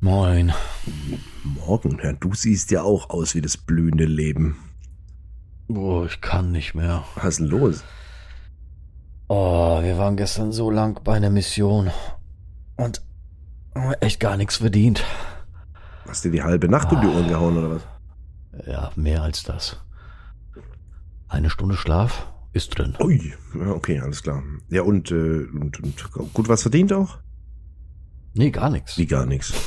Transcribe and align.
Moin. 0.00 0.52
Morgen, 1.42 1.98
ja, 2.02 2.12
du 2.12 2.34
siehst 2.34 2.70
ja 2.70 2.82
auch 2.82 3.10
aus 3.10 3.34
wie 3.34 3.40
das 3.40 3.56
blühende 3.56 4.04
Leben. 4.04 4.56
Boah, 5.68 6.04
ich 6.04 6.20
kann 6.20 6.52
nicht 6.52 6.74
mehr. 6.74 7.04
Was 7.14 7.24
ist 7.24 7.40
denn 7.40 7.46
los? 7.46 7.82
Oh, 9.28 9.82
wir 9.82 9.98
waren 9.98 10.16
gestern 10.16 10.52
so 10.52 10.70
lang 10.70 11.00
bei 11.02 11.16
einer 11.16 11.30
Mission 11.30 11.90
und 12.76 13.02
haben 13.74 13.94
echt 14.00 14.20
gar 14.20 14.36
nichts 14.36 14.56
verdient. 14.56 15.02
Hast 16.06 16.24
du 16.24 16.28
dir 16.28 16.36
die 16.36 16.42
halbe 16.42 16.68
Nacht 16.68 16.92
um 16.92 17.00
die 17.00 17.08
Ohren 17.08 17.28
gehauen 17.28 17.56
oder 17.56 17.70
was? 17.70 18.66
Ja, 18.66 18.92
mehr 18.96 19.22
als 19.22 19.42
das. 19.42 19.78
Eine 21.28 21.50
Stunde 21.50 21.76
Schlaf 21.76 22.28
ist 22.52 22.78
drin. 22.78 22.96
Ui, 23.00 23.34
okay, 23.68 23.98
alles 24.00 24.22
klar. 24.22 24.42
Ja, 24.68 24.82
und, 24.82 25.10
äh, 25.10 25.46
und, 25.46 25.80
und 25.82 26.12
gut 26.32 26.48
was 26.48 26.62
verdient 26.62 26.92
auch? 26.92 27.18
Nee, 28.36 28.50
gar 28.50 28.70
nichts. 28.70 28.96
Wie 28.98 29.06
gar 29.06 29.26
nichts. 29.26 29.52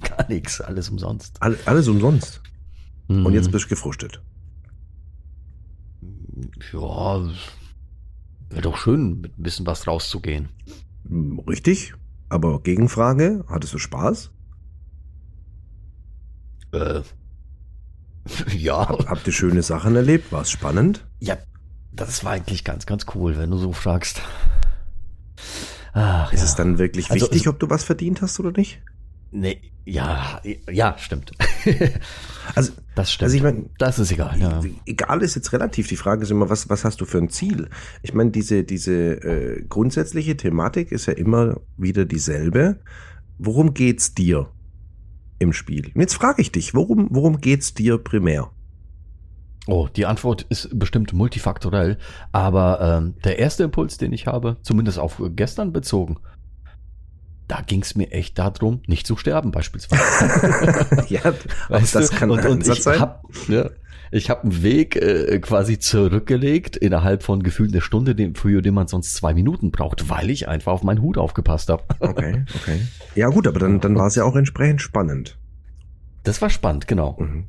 Gar 0.00 0.28
nichts, 0.28 0.60
alles 0.60 0.88
umsonst. 0.88 1.36
All, 1.42 1.58
alles 1.66 1.88
umsonst. 1.88 2.40
Mhm. 3.08 3.26
Und 3.26 3.34
jetzt 3.34 3.50
bist 3.50 3.64
du 3.64 3.68
gefrustet. 3.70 4.22
Ja, 6.72 7.20
wäre 8.48 8.62
doch 8.62 8.76
schön, 8.76 9.20
mit 9.20 9.36
ein 9.36 9.42
bisschen 9.42 9.66
was 9.66 9.86
rauszugehen. 9.88 10.48
Hm, 11.08 11.40
Richtig, 11.40 11.92
aber 12.28 12.62
Gegenfrage, 12.62 13.44
hattest 13.48 13.74
du 13.74 13.78
Spaß? 13.78 14.30
Äh, 16.72 17.02
ja. 18.56 18.88
Hab, 18.88 19.08
habt 19.08 19.26
ihr 19.26 19.32
schöne 19.32 19.62
Sachen 19.62 19.96
erlebt? 19.96 20.30
War 20.32 20.42
es 20.42 20.50
spannend? 20.50 21.04
Ja, 21.18 21.36
das 21.92 22.24
war 22.24 22.32
eigentlich 22.32 22.64
ganz, 22.64 22.86
ganz 22.86 23.06
cool, 23.14 23.36
wenn 23.36 23.50
du 23.50 23.58
so 23.58 23.72
fragst. 23.72 24.22
Ach, 25.92 26.32
Ist 26.32 26.40
ja. 26.40 26.44
es 26.46 26.54
dann 26.54 26.78
wirklich 26.78 27.10
Also 27.10 27.26
wichtig, 27.26 27.48
ob 27.48 27.58
du 27.58 27.68
was 27.70 27.84
verdient 27.84 28.22
hast 28.22 28.38
oder 28.40 28.52
nicht? 28.52 28.80
Nee, 29.32 29.60
ja, 29.84 30.40
ja, 30.70 30.96
stimmt. 30.98 31.32
Also, 32.56 32.72
Das 32.96 33.12
stimmt. 33.12 33.26
Also 33.26 33.36
ich 33.36 33.42
mein- 33.44 33.70
das 33.78 34.00
ist 34.00 34.10
egal, 34.10 34.36
ja. 34.40 34.60
egal 34.86 35.22
ist 35.22 35.36
jetzt 35.36 35.52
relativ. 35.52 35.86
Die 35.86 35.96
Frage 35.96 36.22
ist 36.24 36.30
immer, 36.32 36.50
was, 36.50 36.68
was 36.68 36.84
hast 36.84 37.00
du 37.00 37.04
für 37.04 37.18
ein 37.18 37.28
Ziel? 37.28 37.68
Ich 38.02 38.12
meine, 38.12 38.32
diese, 38.32 38.64
diese 38.64 38.92
äh, 39.22 39.62
grundsätzliche 39.68 40.36
Thematik 40.36 40.90
ist 40.90 41.06
ja 41.06 41.12
immer 41.12 41.60
wieder 41.76 42.04
dieselbe. 42.06 42.80
Worum 43.38 43.72
geht's 43.72 44.14
dir 44.14 44.50
im 45.38 45.52
Spiel? 45.52 45.92
Und 45.94 46.00
jetzt 46.00 46.14
frage 46.14 46.42
ich 46.42 46.50
dich, 46.50 46.74
worum, 46.74 47.06
worum 47.10 47.40
geht's 47.40 47.72
dir 47.72 47.98
primär? 47.98 48.50
Oh, 49.70 49.88
die 49.94 50.06
Antwort 50.06 50.42
ist 50.48 50.76
bestimmt 50.78 51.12
multifaktorell, 51.12 51.96
aber 52.32 52.80
ähm, 52.80 53.14
der 53.24 53.38
erste 53.38 53.62
Impuls, 53.64 53.98
den 53.98 54.12
ich 54.12 54.26
habe, 54.26 54.56
zumindest 54.62 54.98
auf 54.98 55.22
gestern 55.36 55.72
bezogen, 55.72 56.18
da 57.46 57.60
ging 57.62 57.82
es 57.82 57.94
mir 57.94 58.10
echt 58.12 58.38
darum, 58.38 58.80
nicht 58.86 59.06
zu 59.06 59.16
sterben 59.16 59.52
beispielsweise. 59.52 61.04
ja, 61.08 61.34
Weißt 61.68 61.94
das 61.94 62.10
du? 62.10 62.16
kann 62.16 62.30
und, 62.30 62.40
ein 62.40 62.52
und 62.52 62.66
ich 62.66 62.82
sein. 62.82 63.00
hab, 63.00 63.22
ja, 63.48 63.70
ich 64.12 64.28
habe 64.28 64.42
einen 64.42 64.62
Weg 64.62 64.96
äh, 64.96 65.38
quasi 65.38 65.78
zurückgelegt 65.78 66.76
innerhalb 66.76 67.22
von 67.22 67.42
gefühlt 67.42 67.72
einer 67.72 67.80
Stunde, 67.80 68.14
den, 68.16 68.34
für 68.34 68.62
den 68.62 68.74
man 68.74 68.88
sonst 68.88 69.14
zwei 69.14 69.34
Minuten 69.34 69.70
braucht, 69.70 70.08
weil 70.10 70.30
ich 70.30 70.48
einfach 70.48 70.72
auf 70.72 70.82
meinen 70.82 71.00
Hut 71.00 71.16
aufgepasst 71.16 71.68
habe. 71.68 71.84
Okay, 72.00 72.44
okay. 72.56 72.80
Ja 73.14 73.28
gut, 73.28 73.46
aber 73.46 73.60
dann, 73.60 73.80
dann 73.80 73.96
war 73.96 74.08
es 74.08 74.16
ja 74.16 74.24
auch 74.24 74.34
entsprechend 74.34 74.82
spannend. 74.82 75.38
Das 76.24 76.42
war 76.42 76.50
spannend, 76.50 76.88
genau. 76.88 77.16
Mhm. 77.20 77.44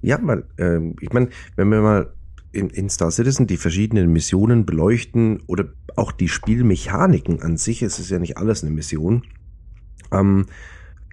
Ja, 0.00 0.18
weil, 0.22 0.44
ähm, 0.58 0.94
ich 1.00 1.12
meine, 1.12 1.28
wenn 1.56 1.68
wir 1.70 1.80
mal 1.80 2.12
in, 2.52 2.70
in 2.70 2.88
Star 2.88 3.10
Citizen 3.10 3.46
die 3.46 3.56
verschiedenen 3.56 4.12
Missionen 4.12 4.64
beleuchten 4.64 5.40
oder 5.46 5.66
auch 5.96 6.12
die 6.12 6.28
Spielmechaniken 6.28 7.42
an 7.42 7.56
sich, 7.56 7.82
es 7.82 7.98
ist 7.98 8.10
ja 8.10 8.18
nicht 8.18 8.36
alles 8.36 8.62
eine 8.62 8.72
Mission, 8.72 9.24
ähm, 10.12 10.46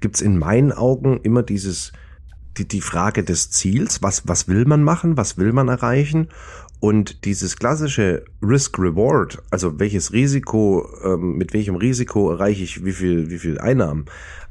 gibt's 0.02 0.22
in 0.22 0.38
meinen 0.38 0.72
Augen 0.72 1.20
immer 1.24 1.44
dieses, 1.44 1.92
die, 2.58 2.68
die 2.68 2.82
Frage 2.82 3.24
des 3.24 3.52
Ziels, 3.52 4.02
was, 4.02 4.28
was 4.28 4.48
will 4.48 4.66
man 4.66 4.84
machen, 4.84 5.18
was 5.18 5.38
will 5.38 5.52
man 5.52 5.68
erreichen 5.68 6.30
und 6.80 7.26
dieses 7.26 7.56
klassische 7.58 8.26
Risk-Reward, 8.42 9.42
also 9.50 9.80
welches 9.80 10.14
Risiko, 10.14 10.88
ähm, 11.04 11.38
mit 11.38 11.54
welchem 11.54 11.76
Risiko 11.76 12.32
erreiche 12.32 12.64
ich 12.64 12.86
wie 12.86 12.92
viel, 12.92 13.30
wie 13.30 13.40
viel 13.40 13.60
Einnahmen, 13.60 14.06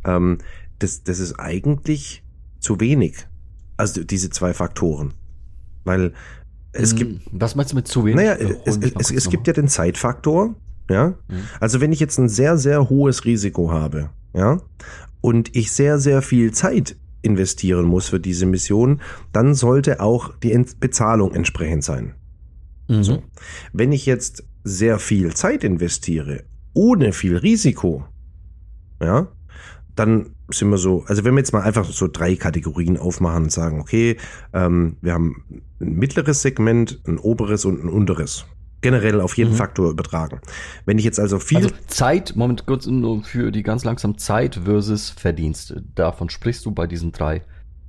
ähm, 0.04 0.38
das, 0.78 1.04
das 1.04 1.18
ist 1.18 1.38
eigentlich 1.38 2.24
zu 2.60 2.80
wenig. 2.80 3.28
Also 3.76 4.04
diese 4.04 4.30
zwei 4.30 4.54
Faktoren. 4.54 5.14
Weil 5.84 6.12
es 6.72 6.94
gibt, 6.94 7.24
Hm, 7.26 7.40
Was 7.40 7.54
meinst 7.54 7.72
du 7.72 7.76
mit 7.76 7.88
zu 7.88 8.04
wenig? 8.04 8.16
naja, 8.16 8.32
Äh, 8.34 8.56
es, 8.64 8.78
es, 8.78 9.10
es 9.10 9.28
gibt 9.30 9.46
ja 9.46 9.52
den 9.52 9.68
Zeitfaktor, 9.68 10.54
ja. 10.90 11.08
Mhm. 11.28 11.42
Also 11.60 11.80
wenn 11.80 11.92
ich 11.92 12.00
jetzt 12.00 12.18
ein 12.18 12.28
sehr, 12.28 12.56
sehr 12.58 12.88
hohes 12.88 13.24
Risiko 13.24 13.70
habe, 13.70 14.10
ja, 14.34 14.60
und 15.20 15.54
ich 15.56 15.72
sehr, 15.72 15.98
sehr 15.98 16.20
viel 16.22 16.52
Zeit 16.52 16.96
investieren 17.22 17.86
muss 17.86 18.08
für 18.08 18.20
diese 18.20 18.44
Mission, 18.44 19.00
dann 19.32 19.54
sollte 19.54 20.00
auch 20.00 20.36
die 20.38 20.62
Bezahlung 20.80 21.32
entsprechend 21.34 21.82
sein. 21.84 22.14
Mhm. 22.88 23.02
So. 23.02 23.22
Wenn 23.72 23.92
ich 23.92 24.04
jetzt 24.04 24.44
sehr 24.64 24.98
viel 24.98 25.32
Zeit 25.34 25.64
investiere, 25.64 26.44
ohne 26.74 27.12
viel 27.12 27.36
Risiko, 27.36 28.04
ja, 29.00 29.28
dann 29.94 30.33
sind 30.50 30.68
wir 30.70 30.78
so, 30.78 31.04
also 31.06 31.24
wenn 31.24 31.34
wir 31.34 31.40
jetzt 31.40 31.52
mal 31.52 31.62
einfach 31.62 31.84
so 31.84 32.08
drei 32.08 32.36
Kategorien 32.36 32.98
aufmachen 32.98 33.44
und 33.44 33.52
sagen, 33.52 33.80
okay, 33.80 34.16
ähm, 34.52 34.96
wir 35.00 35.12
haben 35.14 35.44
ein 35.80 35.94
mittleres 35.96 36.42
Segment, 36.42 37.00
ein 37.06 37.18
oberes 37.18 37.64
und 37.64 37.82
ein 37.82 37.88
unteres. 37.88 38.44
Generell 38.82 39.22
auf 39.22 39.38
jeden 39.38 39.52
Mhm. 39.52 39.56
Faktor 39.56 39.90
übertragen. 39.90 40.40
Wenn 40.84 40.98
ich 40.98 41.04
jetzt 41.06 41.18
also 41.18 41.38
viel, 41.38 41.56
Also 41.56 41.70
Zeit, 41.86 42.36
Moment, 42.36 42.66
kurz 42.66 42.86
nur 42.86 43.24
für 43.24 43.50
die 43.50 43.62
ganz 43.62 43.84
langsam 43.84 44.18
Zeit 44.18 44.60
versus 44.64 45.08
Verdienst. 45.08 45.74
Davon 45.94 46.28
sprichst 46.28 46.66
du 46.66 46.72
bei 46.72 46.86
diesen 46.86 47.10
drei 47.10 47.42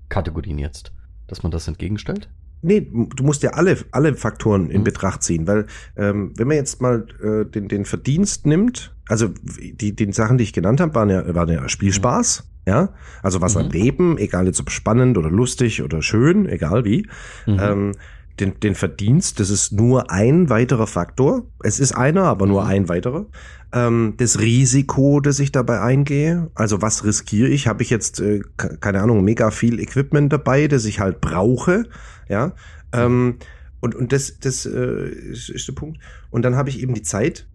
Kategorien 0.08 0.58
jetzt, 0.58 0.94
dass 1.28 1.44
man 1.44 1.52
das 1.52 1.68
entgegenstellt? 1.68 2.30
Nee, 2.66 2.81
du 3.16 3.24
musst 3.24 3.44
ja 3.44 3.52
alle, 3.52 3.78
alle 3.92 4.16
Faktoren 4.16 4.70
in 4.70 4.81
Mhm. 4.81 4.86
Betracht 4.86 5.24
ziehen, 5.24 5.48
weil 5.48 5.68
ähm, 5.96 6.34
wenn 6.36 6.48
man 6.48 6.58
jetzt 6.58 6.81
mal 6.81 7.06
äh, 7.24 7.46
den, 7.50 7.68
den 7.68 7.86
Verdienst 7.86 8.46
nimmt, 8.46 8.96
also 9.08 9.30
die, 9.62 9.96
die 9.96 10.12
Sachen, 10.12 10.38
die 10.38 10.44
ich 10.44 10.53
genannt 10.53 10.81
habe, 10.81 10.96
waren 10.96 11.09
ja, 11.09 11.36
waren 11.36 11.50
ja 11.50 11.70
Spielspaß, 11.70 12.50
ja, 12.68 12.90
also 13.22 13.42
was 13.42 13.56
Mhm. 13.56 13.62
am 13.62 13.70
Leben, 13.70 14.18
egal 14.18 14.48
jetzt 14.48 14.59
ob 14.59 14.72
spannend 14.72 15.18
oder 15.18 15.30
lustig 15.30 15.84
oder 15.84 16.02
schön, 16.02 16.48
egal 16.50 16.86
wie, 16.86 17.08
Mhm. 17.46 17.59
ähm, 17.62 17.92
den, 18.40 18.59
den 18.59 18.75
Verdienst, 18.75 19.40
das 19.40 19.50
ist 19.50 19.72
nur 19.72 20.12
ein 20.12 20.50
weiterer 20.50 20.88
Faktor. 20.88 21.44
Es 21.63 21.79
ist 21.79 21.94
einer, 21.94 22.23
aber 22.23 22.46
nur 22.47 22.63
Mhm. 22.63 22.69
ein 22.69 22.90
weiterer. 22.90 23.25
Ähm, 23.72 24.13
das 24.18 24.40
Risiko, 24.40 25.19
das 25.22 25.40
ich 25.40 25.51
dabei 25.51 25.81
eingehe, 25.81 26.50
also 26.56 26.81
was 26.81 27.03
riskiere 27.03 27.47
ich? 27.50 27.68
Habe 27.68 27.81
ich 27.84 27.90
jetzt, 27.90 28.19
äh, 28.19 28.41
ke- 28.57 28.78
keine 28.79 29.01
Ahnung, 29.01 29.24
mega 29.24 29.51
viel 29.51 29.79
Equipment 29.79 30.31
dabei, 30.34 30.68
das 30.68 30.85
ich 30.85 31.00
halt 31.00 31.22
brauche, 31.22 31.84
ja. 32.29 32.53
Ähm, 32.94 33.38
und, 33.81 33.95
und 33.95 34.12
das, 34.13 34.40
das 34.40 34.66
äh, 34.66 35.09
ist, 35.09 35.50
ist 35.50 35.68
der 35.68 35.74
Punkt. 35.74 36.00
Und 36.29 36.44
dann 36.44 36.56
habe 36.56 36.69
ich 36.69 36.81
eben 36.81 36.94
die 36.94 37.01
Zeit, 37.03 37.47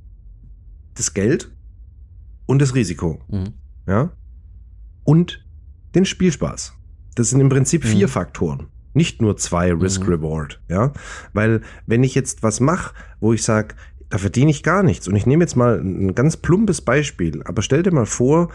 das 0.94 1.14
Geld 1.14 1.50
und 2.46 2.60
das 2.60 2.74
Risiko, 2.74 3.20
Mhm. 3.28 3.54
ja. 3.86 4.12
Und 5.04 5.44
den 5.94 6.04
Spielspaß. 6.04 6.74
Das 7.16 7.30
sind 7.30 7.40
im 7.40 7.48
Prinzip 7.48 7.84
vier 7.84 8.06
Mhm. 8.06 8.10
Faktoren. 8.10 8.66
Nicht 8.92 9.22
nur 9.22 9.36
zwei 9.36 9.72
Risk-Reward, 9.72 10.60
ja. 10.68 10.92
Weil 11.32 11.60
wenn 11.86 12.02
ich 12.02 12.14
jetzt 12.14 12.42
was 12.42 12.60
mache, 12.60 12.94
wo 13.20 13.32
ich 13.32 13.42
sage, 13.42 13.74
da 14.08 14.18
verdiene 14.18 14.50
ich 14.50 14.62
gar 14.62 14.82
nichts. 14.82 15.06
Und 15.08 15.14
ich 15.16 15.26
nehme 15.26 15.44
jetzt 15.44 15.56
mal 15.56 15.78
ein 15.80 16.14
ganz 16.14 16.36
plumpes 16.36 16.80
Beispiel, 16.80 17.42
aber 17.44 17.62
stell 17.62 17.82
dir 17.82 17.92
mal 17.92 18.06
vor, 18.06 18.50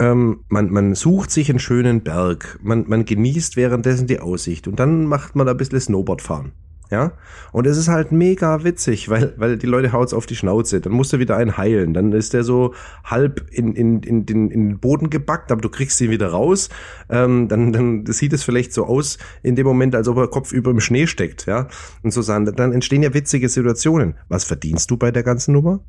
ähm, 0.00 0.40
man, 0.48 0.70
man 0.70 0.94
sucht 0.94 1.30
sich 1.30 1.48
einen 1.50 1.60
schönen 1.60 2.02
Berg, 2.02 2.58
man, 2.62 2.84
man 2.88 3.04
genießt 3.04 3.56
währenddessen 3.56 4.08
die 4.08 4.18
Aussicht 4.18 4.66
und 4.66 4.80
dann 4.80 5.06
macht 5.06 5.36
man 5.36 5.46
da 5.46 5.52
ein 5.52 5.56
bisschen 5.58 5.80
Snowboard 5.80 6.20
fahren. 6.20 6.52
Ja, 6.94 7.10
und 7.50 7.66
es 7.66 7.76
ist 7.76 7.88
halt 7.88 8.12
mega 8.12 8.62
witzig, 8.62 9.08
weil, 9.08 9.34
weil 9.36 9.58
die 9.58 9.66
Leute 9.66 9.90
haut's 9.90 10.14
auf 10.14 10.26
die 10.26 10.36
Schnauze. 10.36 10.80
Dann 10.80 10.92
musst 10.92 11.12
du 11.12 11.18
wieder 11.18 11.36
einen 11.36 11.56
heilen. 11.56 11.92
Dann 11.92 12.12
ist 12.12 12.34
der 12.34 12.44
so 12.44 12.72
halb 13.02 13.44
in, 13.50 13.74
in, 13.74 14.00
in, 14.04 14.26
den, 14.26 14.48
in 14.48 14.68
den 14.68 14.78
Boden 14.78 15.10
gebackt, 15.10 15.50
aber 15.50 15.60
du 15.60 15.68
kriegst 15.70 16.00
ihn 16.00 16.12
wieder 16.12 16.28
raus. 16.28 16.68
Ähm, 17.10 17.48
dann, 17.48 17.72
dann 17.72 18.06
sieht 18.06 18.32
es 18.32 18.44
vielleicht 18.44 18.72
so 18.72 18.84
aus 18.86 19.18
in 19.42 19.56
dem 19.56 19.66
Moment, 19.66 19.96
als 19.96 20.06
ob 20.06 20.18
er 20.18 20.28
Kopf 20.28 20.52
über 20.52 20.70
im 20.70 20.78
Schnee 20.78 21.08
steckt. 21.08 21.46
Ja, 21.46 21.66
und 22.04 22.12
so 22.12 22.22
sagen, 22.22 22.44
dann 22.54 22.70
entstehen 22.70 23.02
ja 23.02 23.12
witzige 23.12 23.48
Situationen. 23.48 24.14
Was 24.28 24.44
verdienst 24.44 24.88
du 24.92 24.96
bei 24.96 25.10
der 25.10 25.24
ganzen 25.24 25.52
Nummer? 25.52 25.80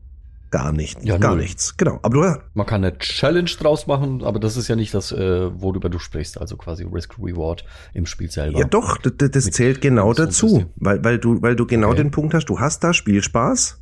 Gar 0.51 0.71
nicht, 0.71 1.03
Ja, 1.03 1.17
gar 1.17 1.31
null. 1.31 1.41
nichts. 1.41 1.75
Genau. 1.77 1.99
Aber 2.01 2.09
du, 2.33 2.41
Man 2.53 2.65
kann 2.65 2.83
eine 2.83 2.97
Challenge 2.97 3.49
draus 3.59 3.87
machen, 3.87 4.23
aber 4.23 4.39
das 4.39 4.55
ist 4.57 4.67
ja 4.67 4.75
nicht 4.75 4.93
das, 4.93 5.11
äh, 5.11 5.49
worüber 5.61 5.89
du 5.89 5.99
sprichst, 5.99 6.39
also 6.39 6.55
quasi 6.57 6.83
Risk 6.85 7.17
Reward 7.19 7.65
im 7.93 8.05
Spiel 8.05 8.29
selber. 8.31 8.59
ja 8.59 8.65
doch, 8.65 8.97
das, 8.97 9.31
das 9.31 9.45
zählt 9.51 9.81
genau 9.81 10.13
dazu, 10.13 10.65
weil, 10.77 11.03
weil 11.03 11.19
du, 11.19 11.41
weil 11.41 11.55
du 11.55 11.65
genau 11.65 11.89
Okay. 11.89 11.97
den 11.97 12.11
Punkt 12.11 12.33
hast, 12.33 12.45
du 12.45 12.59
hast 12.59 12.83
da 12.83 12.93
Spielspaß, 12.93 13.81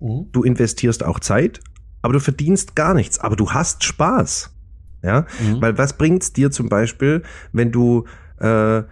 Mhm. 0.00 0.26
du 0.32 0.42
investierst 0.42 1.02
auch 1.04 1.20
Zeit, 1.20 1.60
aber 2.02 2.12
du 2.12 2.20
verdienst 2.20 2.76
gar 2.76 2.92
nichts, 2.92 3.18
aber 3.18 3.34
du 3.36 3.50
hast 3.52 3.82
Spaß. 3.84 4.52
Ja, 5.02 5.24
Mhm. 5.40 5.60
weil 5.62 5.78
was 5.78 5.96
bringt's 5.96 6.32
dir 6.32 6.50
zum 6.50 6.68
Beispiel, 6.68 7.22
wenn 7.52 7.70
du 7.72 8.04
äh, 8.38 8.82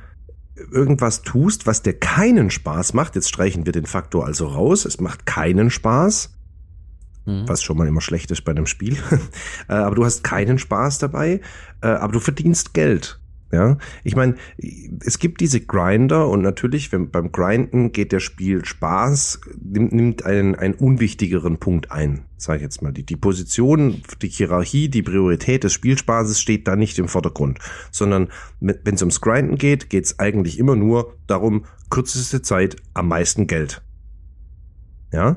irgendwas 0.72 1.22
tust, 1.22 1.66
was 1.66 1.82
dir 1.82 1.94
keinen 1.98 2.50
Spaß 2.50 2.94
macht? 2.94 3.14
Jetzt 3.16 3.28
streichen 3.28 3.66
wir 3.66 3.72
den 3.72 3.86
Faktor 3.86 4.24
also 4.24 4.46
raus. 4.46 4.84
Es 4.84 5.00
macht 5.00 5.26
keinen 5.26 5.68
Spaß, 5.70 6.33
Mhm. 7.26 7.48
was 7.48 7.62
schon 7.62 7.78
mal 7.78 7.88
immer 7.88 8.00
schlecht 8.00 8.30
ist 8.30 8.42
bei 8.42 8.52
einem 8.52 8.66
Spiel. 8.66 8.96
Äh, 9.68 9.74
aber 9.74 9.94
du 9.94 10.04
hast 10.04 10.24
keinen 10.24 10.58
Spaß 10.58 10.98
dabei, 10.98 11.40
äh, 11.80 11.86
aber 11.86 12.12
du 12.12 12.20
verdienst 12.20 12.74
Geld. 12.74 13.18
Ja, 13.54 13.78
ich 14.02 14.16
meine, 14.16 14.34
es 14.58 15.20
gibt 15.20 15.40
diese 15.40 15.60
Grinder 15.60 16.28
und 16.28 16.42
natürlich, 16.42 16.90
wenn 16.90 17.10
beim 17.10 17.30
Grinden 17.30 17.92
geht 17.92 18.10
der 18.10 18.18
Spiel 18.18 18.64
Spaß, 18.64 19.42
nimmt, 19.62 20.24
einen, 20.24 20.56
einen 20.56 20.74
unwichtigeren 20.74 21.58
Punkt 21.58 21.92
ein, 21.92 22.24
sage 22.36 22.56
ich 22.56 22.62
jetzt 22.62 22.82
mal. 22.82 22.92
Die, 22.92 23.06
die 23.06 23.16
Position, 23.16 24.02
die 24.20 24.28
Hierarchie, 24.28 24.88
die 24.88 25.02
Priorität 25.02 25.62
des 25.62 25.72
Spielspaßes 25.72 26.40
steht 26.40 26.66
da 26.66 26.74
nicht 26.74 26.98
im 26.98 27.06
Vordergrund, 27.06 27.60
sondern 27.92 28.28
wenn 28.60 28.96
es 28.96 29.02
ums 29.02 29.20
Grinden 29.20 29.56
geht, 29.56 29.88
geht 29.88 30.06
es 30.06 30.18
eigentlich 30.18 30.58
immer 30.58 30.74
nur 30.74 31.16
darum, 31.28 31.64
kürzeste 31.90 32.42
Zeit 32.42 32.76
am 32.92 33.06
meisten 33.06 33.46
Geld. 33.46 33.82
Ja? 35.12 35.36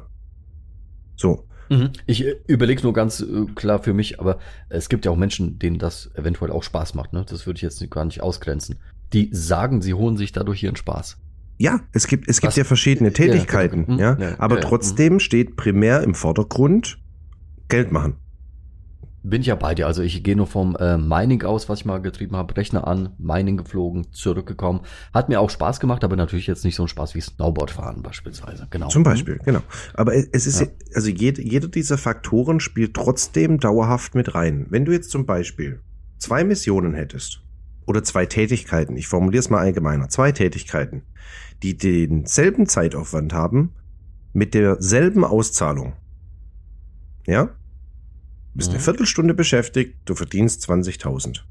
So. 1.16 1.47
Mhm. 1.70 1.90
Ich 2.06 2.26
äh, 2.26 2.36
überlege 2.48 2.82
nur 2.84 2.94
ganz 2.94 3.20
äh, 3.22 3.46
klar 3.56 3.82
für 3.84 3.94
mich, 3.94 4.20
aber 4.20 4.40
es 4.70 4.90
gibt 4.90 5.06
ja 5.06 5.12
auch 5.12 5.16
Menschen, 5.18 5.60
denen 5.60 5.80
das 5.80 6.10
eventuell 6.16 6.52
auch 6.52 6.64
Spaß 6.64 6.94
macht. 6.96 7.14
Ne? 7.14 7.26
Das 7.30 7.46
würde 7.46 7.58
ich 7.58 7.62
jetzt 7.62 7.90
gar 7.92 8.06
nicht 8.06 8.22
ausgrenzen. 8.22 8.76
Die 9.14 9.30
sagen, 9.32 9.82
sie 9.82 9.94
holen 9.94 10.18
sich 10.18 10.32
dadurch 10.32 10.64
ihren 10.64 10.76
Spaß. 10.76 11.18
Ja, 11.60 11.80
es 11.92 12.08
gibt, 12.08 12.28
es 12.28 12.40
gibt 12.42 12.50
Was- 12.52 12.56
ja 12.58 12.64
verschiedene 12.64 13.10
Ja, 13.10 13.16
Tätigkeiten, 13.16 13.86
genau. 13.86 14.00
ja, 14.00 14.14
Mhm. 14.16 14.22
Ja, 14.22 14.36
aber 14.40 14.56
ja, 14.58 14.62
ja. 14.62 14.68
trotzdem 14.68 15.20
steht 15.20 15.56
primär 15.56 16.04
im 16.04 16.14
Vordergrund 16.14 17.00
Geld 17.70 17.92
machen. 17.92 18.16
Bin 19.30 19.42
ich 19.42 19.48
ja 19.48 19.56
bei 19.56 19.76
dir. 19.76 19.88
Also 19.88 20.02
ich 20.04 20.24
gehe 20.24 20.36
nur 20.36 20.48
vom 20.48 20.76
äh, 20.78 20.98
Mining 20.98 21.44
aus, 21.44 21.68
was 21.68 21.80
ich 21.80 21.86
mal 21.86 22.02
getrieben 22.02 22.36
habe. 22.36 22.56
Rechner 22.56 22.88
an, 22.88 23.10
Mining 23.18 23.58
geflogen, 23.58 24.12
zurückgekommen. 24.14 24.82
Hat 25.14 25.28
mir 25.28 25.42
auch 25.42 25.50
Spaß 25.50 25.80
gemacht, 25.80 26.04
aber 26.04 26.16
natürlich 26.16 26.48
jetzt 26.48 26.64
nicht 26.64 26.76
so 26.76 26.84
ein 26.84 26.88
Spaß 26.88 27.14
wie 27.16 27.22
Snowboardfahren 27.22 28.04
beispielsweise. 28.04 28.68
Genau. 28.70 28.88
Zum 28.88 29.04
Beispiel, 29.04 29.40
genau. 29.44 29.62
Aber 29.94 30.16
es 30.16 30.48
ist, 30.48 30.62
Ja. 30.62 30.68
also 30.96 31.10
jede, 31.10 31.42
jeder 31.42 31.68
dieser 31.68 31.98
Faktoren 31.98 32.60
spielt 32.60 32.94
trotzdem 32.94 33.60
dauerhaft 33.60 34.16
mit 34.16 34.34
rein. 34.34 34.66
Wenn 34.70 34.86
du 34.86 34.94
jetzt 34.94 35.12
zum 35.12 35.26
Beispiel 35.26 35.82
zwei 36.18 36.44
Missionen 36.44 36.94
hättest 36.94 37.42
oder 37.86 38.04
zwei 38.04 38.26
Tätigkeiten, 38.26 38.96
ich 38.96 39.08
formuliere 39.08 39.40
es 39.40 39.50
mal 39.50 39.60
allgemeiner, 39.60 40.10
zwei 40.10 40.32
Tätigkeiten, 40.32 41.04
die 41.64 41.76
denselben 41.78 42.66
Zeitaufwand 42.68 43.34
haben, 43.34 43.74
mit 44.34 44.54
derselben 44.54 45.24
Auszahlung. 45.24 45.94
Ja? 47.26 47.50
Du 48.58 48.62
bist 48.62 48.70
eine 48.72 48.80
Mhm. 48.80 48.84
Viertelstunde 48.86 49.34
beschäftigt, 49.36 50.00
du 50.06 50.16
verdienst 50.16 50.64
20.000. 50.68 51.44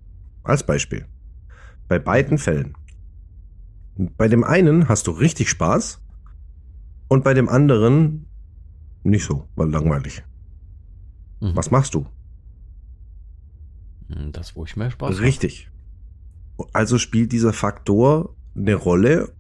Als 0.43 0.67
Beispiel. 0.67 1.07
Bei 1.87 2.01
beiden 2.01 2.37
Fällen. 2.37 2.75
Bei 4.17 4.27
dem 4.27 4.43
einen 4.43 4.89
hast 4.89 5.07
du 5.07 5.13
richtig 5.13 5.49
Spaß 5.49 6.01
und 7.07 7.23
bei 7.23 7.33
dem 7.33 7.49
anderen 7.49 8.27
nicht 9.05 9.25
so, 9.25 9.47
weil 9.55 9.71
langweilig. 9.71 10.25
Mhm. 11.41 11.55
Was 11.55 11.71
machst 11.71 11.95
du? 11.95 12.07
Mhm, 14.09 14.33
Das, 14.33 14.57
wo 14.57 14.65
ich 14.65 14.75
mehr 14.75 14.91
Spaß 14.91 15.15
habe. 15.15 15.23
Richtig. 15.23 15.71
Also 16.73 16.99
spielt 16.99 17.31
dieser 17.31 17.53
Faktor 17.53 18.35
eine 18.57 18.75
Rolle 18.75 19.33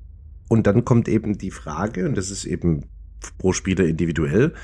und 0.48 0.68
dann 0.68 0.84
kommt 0.84 1.08
eben 1.08 1.36
die 1.36 1.50
Frage, 1.50 2.06
und 2.06 2.16
das 2.16 2.30
ist 2.30 2.44
eben 2.44 2.84
pro 3.38 3.52
Spieler 3.52 3.86
individuell, 3.86 4.54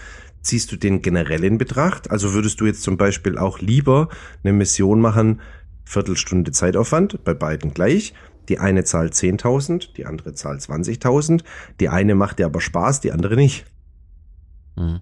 ziehst 0.43 0.71
du 0.73 0.77
den 0.77 1.03
generell 1.03 1.45
in 1.45 1.59
Betracht? 1.59 2.11
Also 2.11 2.35
würdest 2.35 2.61
du 2.61 2.67
jetzt 2.67 2.83
zum 2.83 2.97
Beispiel 2.97 3.39
auch 3.39 3.61
lieber 3.61 4.09
eine 4.43 4.53
Mission 4.53 5.01
machen, 5.01 5.41
Viertelstunde 5.85 6.53
Zeitaufwand, 6.53 7.25
bei 7.25 7.35
beiden 7.35 7.75
gleich. 7.75 8.15
Die 8.49 8.59
eine 8.59 8.85
zahlt 8.85 9.15
10.000, 9.15 9.95
die 9.97 10.05
andere 10.07 10.35
zahlt 10.35 10.61
20.000. 10.61 11.43
Die 11.81 11.89
eine 11.89 12.15
macht 12.15 12.39
dir 12.39 12.47
aber 12.47 12.61
Spaß, 12.61 13.01
die 13.01 13.13
andere 13.13 13.37
nicht. 13.37 13.65
Mhm. 14.77 15.01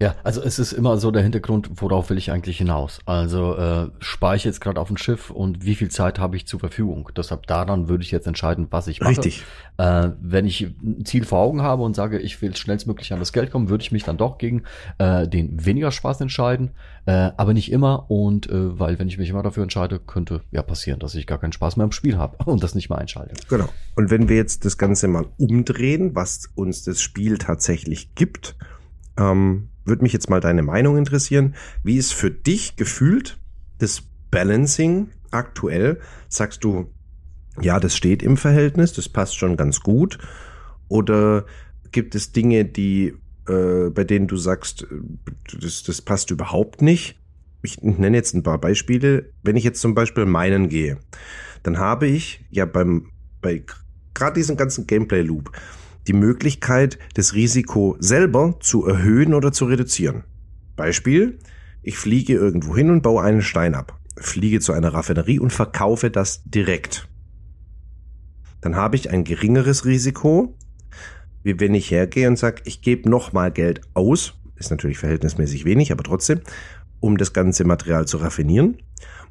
Ja, 0.00 0.16
also 0.24 0.42
es 0.42 0.58
ist 0.58 0.72
immer 0.72 0.96
so 0.96 1.12
der 1.12 1.22
Hintergrund, 1.22 1.70
worauf 1.76 2.10
will 2.10 2.18
ich 2.18 2.32
eigentlich 2.32 2.58
hinaus? 2.58 2.98
Also 3.06 3.56
äh, 3.56 3.90
spare 4.00 4.34
ich 4.34 4.44
jetzt 4.44 4.60
gerade 4.60 4.80
auf 4.80 4.88
dem 4.88 4.96
Schiff 4.96 5.30
und 5.30 5.64
wie 5.64 5.76
viel 5.76 5.88
Zeit 5.88 6.18
habe 6.18 6.36
ich 6.36 6.48
zur 6.48 6.58
Verfügung? 6.58 7.08
Deshalb 7.16 7.46
daran 7.46 7.88
würde 7.88 8.02
ich 8.02 8.10
jetzt 8.10 8.26
entscheiden, 8.26 8.66
was 8.70 8.88
ich 8.88 9.00
mache. 9.00 9.10
Richtig. 9.10 9.44
Äh, 9.76 10.10
wenn 10.20 10.46
ich 10.46 10.62
ein 10.82 11.04
Ziel 11.04 11.24
vor 11.24 11.38
Augen 11.38 11.62
habe 11.62 11.84
und 11.84 11.94
sage, 11.94 12.18
ich 12.18 12.42
will 12.42 12.56
schnellstmöglich 12.56 13.12
an 13.12 13.20
das 13.20 13.32
Geld 13.32 13.52
kommen, 13.52 13.68
würde 13.68 13.82
ich 13.82 13.92
mich 13.92 14.02
dann 14.02 14.16
doch 14.16 14.38
gegen 14.38 14.64
äh, 14.98 15.28
den 15.28 15.64
weniger 15.64 15.92
Spaß 15.92 16.20
entscheiden, 16.22 16.72
äh, 17.06 17.30
aber 17.36 17.54
nicht 17.54 17.70
immer. 17.70 18.10
Und 18.10 18.50
äh, 18.50 18.78
weil 18.78 18.98
wenn 18.98 19.06
ich 19.06 19.18
mich 19.18 19.30
immer 19.30 19.44
dafür 19.44 19.62
entscheide, 19.62 20.00
könnte 20.00 20.40
ja 20.50 20.62
passieren, 20.62 20.98
dass 20.98 21.14
ich 21.14 21.28
gar 21.28 21.38
keinen 21.38 21.52
Spaß 21.52 21.76
mehr 21.76 21.84
im 21.84 21.92
Spiel 21.92 22.18
habe 22.18 22.36
und 22.50 22.64
das 22.64 22.74
nicht 22.74 22.88
mehr 22.88 22.98
einschalte. 22.98 23.34
Genau. 23.48 23.68
Und 23.94 24.10
wenn 24.10 24.28
wir 24.28 24.36
jetzt 24.36 24.64
das 24.64 24.76
Ganze 24.76 25.06
mal 25.06 25.26
umdrehen, 25.38 26.16
was 26.16 26.50
uns 26.56 26.82
das 26.82 27.00
Spiel 27.00 27.38
tatsächlich 27.38 28.16
gibt, 28.16 28.56
ähm, 29.16 29.68
würde 29.84 30.02
mich 30.02 30.12
jetzt 30.12 30.30
mal 30.30 30.40
deine 30.40 30.62
Meinung 30.62 30.96
interessieren. 30.96 31.54
Wie 31.82 31.96
ist 31.96 32.12
für 32.12 32.30
dich 32.30 32.76
gefühlt 32.76 33.38
das 33.78 34.02
Balancing 34.30 35.10
aktuell? 35.30 36.00
Sagst 36.28 36.64
du, 36.64 36.92
ja, 37.60 37.78
das 37.80 37.96
steht 37.96 38.22
im 38.22 38.36
Verhältnis, 38.36 38.92
das 38.92 39.08
passt 39.08 39.36
schon 39.36 39.56
ganz 39.56 39.80
gut? 39.80 40.18
Oder 40.88 41.44
gibt 41.92 42.14
es 42.14 42.32
Dinge, 42.32 42.64
die, 42.64 43.14
äh, 43.48 43.90
bei 43.90 44.04
denen 44.04 44.26
du 44.26 44.36
sagst, 44.36 44.82
äh, 44.82 44.86
das, 45.60 45.82
das 45.82 46.02
passt 46.02 46.30
überhaupt 46.30 46.82
nicht? 46.82 47.20
Ich 47.62 47.82
nenne 47.82 48.16
jetzt 48.16 48.34
ein 48.34 48.42
paar 48.42 48.60
Beispiele. 48.60 49.32
Wenn 49.42 49.56
ich 49.56 49.64
jetzt 49.64 49.80
zum 49.80 49.94
Beispiel 49.94 50.26
meinen 50.26 50.68
gehe, 50.68 50.98
dann 51.62 51.78
habe 51.78 52.06
ich 52.06 52.44
ja 52.50 52.66
beim, 52.66 53.10
bei 53.40 53.64
gerade 54.12 54.34
diesem 54.34 54.56
ganzen 54.56 54.86
Gameplay-Loop 54.86 55.50
die 56.06 56.12
Möglichkeit, 56.12 56.98
das 57.14 57.34
Risiko 57.34 57.96
selber 57.98 58.56
zu 58.60 58.86
erhöhen 58.86 59.34
oder 59.34 59.52
zu 59.52 59.64
reduzieren. 59.66 60.24
Beispiel, 60.76 61.38
ich 61.82 61.98
fliege 61.98 62.34
irgendwo 62.34 62.76
hin 62.76 62.90
und 62.90 63.02
baue 63.02 63.22
einen 63.22 63.42
Stein 63.42 63.74
ab, 63.74 63.98
fliege 64.16 64.60
zu 64.60 64.72
einer 64.72 64.94
Raffinerie 64.94 65.38
und 65.38 65.52
verkaufe 65.52 66.10
das 66.10 66.42
direkt. 66.44 67.08
Dann 68.60 68.76
habe 68.76 68.96
ich 68.96 69.10
ein 69.10 69.24
geringeres 69.24 69.84
Risiko, 69.84 70.56
wie 71.42 71.60
wenn 71.60 71.74
ich 71.74 71.90
hergehe 71.90 72.28
und 72.28 72.38
sage, 72.38 72.62
ich 72.64 72.80
gebe 72.80 73.08
nochmal 73.08 73.52
Geld 73.52 73.82
aus, 73.92 74.34
ist 74.56 74.70
natürlich 74.70 74.98
verhältnismäßig 74.98 75.64
wenig, 75.64 75.92
aber 75.92 76.02
trotzdem, 76.02 76.40
um 77.04 77.18
das 77.18 77.34
ganze 77.34 77.64
Material 77.64 78.06
zu 78.06 78.16
raffinieren, 78.16 78.78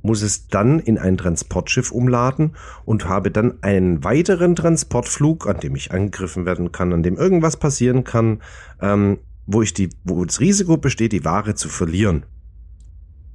muss 0.03 0.21
es 0.21 0.47
dann 0.47 0.77
in 0.79 0.99
ein 0.99 1.17
Transportschiff 1.17 1.91
umladen 1.91 2.55
und 2.85 3.09
habe 3.09 3.31
dann 3.31 3.63
einen 3.63 4.03
weiteren 4.03 4.55
Transportflug, 4.55 5.47
an 5.47 5.59
dem 5.59 5.75
ich 5.75 5.91
angegriffen 5.91 6.45
werden 6.45 6.71
kann, 6.71 6.93
an 6.93 7.01
dem 7.01 7.17
irgendwas 7.17 7.57
passieren 7.57 8.03
kann, 8.03 8.43
ähm, 8.79 9.17
wo 9.47 9.63
ich 9.63 9.73
die, 9.73 9.89
wo 10.03 10.23
das 10.23 10.39
Risiko 10.39 10.77
besteht, 10.77 11.13
die 11.13 11.25
Ware 11.25 11.55
zu 11.55 11.67
verlieren. 11.67 12.27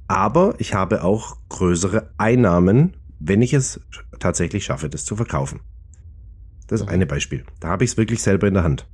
Aber 0.07 0.53
ich 0.57 0.73
habe 0.73 1.03
auch 1.03 1.35
größere 1.49 2.11
Einnahmen, 2.17 2.95
wenn 3.19 3.41
ich 3.41 3.53
es 3.53 3.81
tatsächlich 4.19 4.63
schaffe, 4.63 4.87
das 4.87 5.03
zu 5.03 5.17
verkaufen. 5.17 5.59
Das 6.67 6.79
ist 6.79 6.85
Mhm. 6.85 6.93
eine 6.93 7.05
Beispiel. 7.05 7.43
Da 7.59 7.67
habe 7.67 7.83
ich 7.83 7.91
es 7.91 7.97
wirklich 7.97 8.23
selber 8.23 8.47
in 8.47 8.53
der 8.53 8.63
Hand. 8.63 8.87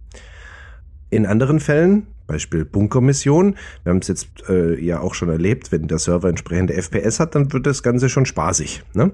In 1.11 1.27
anderen 1.27 1.59
Fällen, 1.59 2.07
Beispiel 2.27 2.65
Bunkermission, 2.65 3.55
wir 3.83 3.91
haben 3.91 3.99
es 3.99 4.07
jetzt 4.07 4.29
äh, 4.49 4.79
ja 4.79 4.99
auch 4.99 5.13
schon 5.13 5.29
erlebt, 5.29 5.71
wenn 5.71 5.87
der 5.87 5.99
Server 5.99 6.29
entsprechende 6.29 6.73
FPS 6.73 7.19
hat, 7.19 7.35
dann 7.35 7.51
wird 7.53 7.65
das 7.65 7.83
Ganze 7.83 8.09
schon 8.09 8.25
spaßig. 8.25 8.83
Ne? 8.93 9.11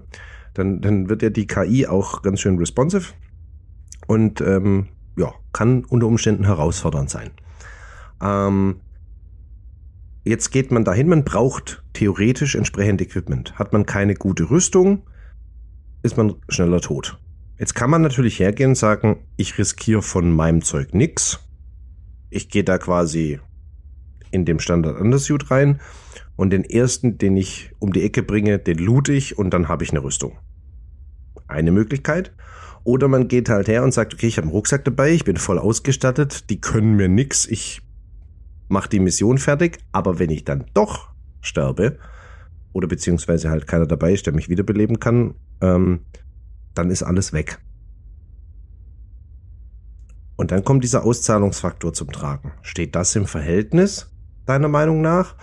Dann, 0.54 0.82
dann 0.82 1.10
wird 1.10 1.22
ja 1.22 1.30
die 1.30 1.48
KI 1.48 1.88
auch 1.88 2.22
ganz 2.22 2.42
schön 2.42 2.58
responsive 2.58 3.14
und 4.08 4.42
ähm, 4.42 4.88
ja, 5.18 5.34
kann 5.54 5.86
unter 5.86 6.08
Umständen 6.08 6.46
herausfordernd 6.46 7.10
sein. 7.10 7.32
Ähm, 8.22 8.82
jetzt 10.24 10.52
geht 10.52 10.72
man 10.72 10.86
dahin, 10.86 11.10
man 11.10 11.24
braucht 11.24 11.84
theoretisch 11.94 12.56
entsprechend 12.56 13.02
Equipment. 13.02 13.58
Hat 13.58 13.74
man 13.74 13.86
keine 13.86 14.16
gute 14.16 14.50
Rüstung, 14.50 15.04
ist 16.04 16.18
man 16.18 16.36
schneller 16.50 16.82
tot. 16.82 17.20
Jetzt 17.58 17.76
kann 17.76 17.90
man 17.90 18.02
natürlich 18.02 18.40
hergehen 18.40 18.72
und 18.72 18.76
sagen, 18.76 19.20
ich 19.38 19.58
riskiere 19.58 20.02
von 20.02 20.32
meinem 20.32 20.64
Zeug 20.64 20.94
nix. 20.94 21.40
Ich 22.32 22.50
gehe 22.50 22.64
da 22.64 22.80
quasi 22.80 23.40
in 24.32 24.46
dem 24.46 24.60
Standard 24.60 25.00
Undersuit 25.00 25.52
rein 25.52 25.80
und 26.36 26.50
den 26.50 26.64
ersten, 26.64 27.20
den 27.20 27.38
ich 27.38 27.72
um 27.78 27.94
die 27.94 28.04
Ecke 28.04 28.24
bringe, 28.24 28.58
den 28.58 28.80
loot 28.80 29.10
ich 29.10 29.38
und 29.38 29.54
dann 29.54 29.68
habe 29.68 29.84
ich 29.84 29.92
eine 29.92 30.04
Rüstung. 30.04 30.40
Eine 31.48 31.72
Möglichkeit. 31.72 32.34
Oder 32.84 33.08
man 33.08 33.28
geht 33.28 33.50
halt 33.50 33.68
her 33.68 33.84
und 33.84 33.94
sagt, 33.94 34.16
okay, 34.16 34.26
ich 34.26 34.38
habe 34.38 34.46
einen 34.46 34.56
Rucksack 34.56 34.84
dabei, 34.86 35.12
ich 35.12 35.24
bin 35.24 35.38
voll 35.38 35.60
ausgestattet, 35.60 36.50
die 36.50 36.60
können 36.60 36.96
mir 36.96 37.10
nix, 37.10 37.46
ich 37.46 37.84
mach 38.70 38.88
die 38.88 39.00
Mission 39.00 39.38
fertig, 39.38 39.78
aber 39.92 40.18
wenn 40.18 40.32
ich 40.32 40.46
dann 40.46 40.66
doch 40.74 41.10
sterbe, 41.42 42.00
oder 42.74 42.88
beziehungsweise 42.88 43.50
halt 43.50 43.68
keiner 43.68 43.86
dabei 43.86 44.14
ist, 44.14 44.26
der 44.26 44.34
mich 44.34 44.50
wiederbeleben 44.50 45.00
kann, 45.00 45.36
ähm, 45.62 46.06
dann 46.74 46.90
ist 46.90 47.04
alles 47.04 47.34
weg. 47.34 47.60
Und 50.42 50.50
dann 50.50 50.64
kommt 50.64 50.84
dieser 50.84 51.06
Auszahlungsfaktor 51.06 51.94
zum 51.94 52.12
Tragen. 52.12 52.52
Steht 52.64 52.96
das 52.96 53.16
im 53.16 53.28
Verhältnis, 53.28 54.10
deiner 54.48 54.70
Meinung 54.70 55.00
nach? 55.00 55.36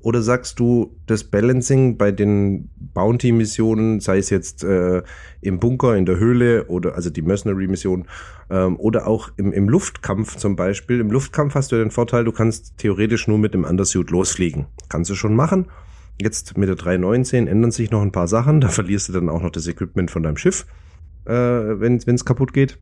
Oder 0.00 0.20
sagst 0.20 0.60
du, 0.60 0.94
das 1.06 1.24
Balancing 1.24 1.96
bei 1.96 2.12
den 2.12 2.68
Bounty-Missionen, 2.92 4.00
sei 4.00 4.18
es 4.18 4.28
jetzt 4.28 4.62
äh, 4.62 5.02
im 5.40 5.58
Bunker, 5.58 5.96
in 5.96 6.04
der 6.04 6.18
Höhle 6.18 6.66
oder 6.66 6.96
also 6.96 7.08
die 7.08 7.22
Mercenary-Mission 7.22 8.06
ähm, 8.50 8.76
oder 8.76 9.06
auch 9.06 9.30
im, 9.38 9.54
im 9.54 9.70
Luftkampf 9.70 10.36
zum 10.36 10.54
Beispiel. 10.54 11.00
Im 11.00 11.10
Luftkampf 11.10 11.54
hast 11.54 11.72
du 11.72 11.76
den 11.76 11.90
Vorteil, 11.90 12.24
du 12.24 12.32
kannst 12.32 12.76
theoretisch 12.76 13.26
nur 13.28 13.38
mit 13.38 13.54
dem 13.54 13.64
Undersuit 13.64 14.10
losfliegen. 14.10 14.66
Kannst 14.90 15.10
du 15.10 15.14
schon 15.14 15.34
machen. 15.34 15.70
Jetzt 16.20 16.58
mit 16.58 16.68
der 16.68 16.76
319 16.76 17.46
ändern 17.46 17.70
sich 17.70 17.90
noch 17.90 18.02
ein 18.02 18.12
paar 18.12 18.28
Sachen. 18.28 18.60
Da 18.60 18.68
verlierst 18.68 19.08
du 19.08 19.14
dann 19.14 19.30
auch 19.30 19.40
noch 19.40 19.50
das 19.50 19.66
Equipment 19.66 20.10
von 20.10 20.22
deinem 20.22 20.36
Schiff, 20.36 20.66
äh, 21.24 21.32
wenn 21.32 21.96
es 21.96 22.26
kaputt 22.26 22.52
geht. 22.52 22.78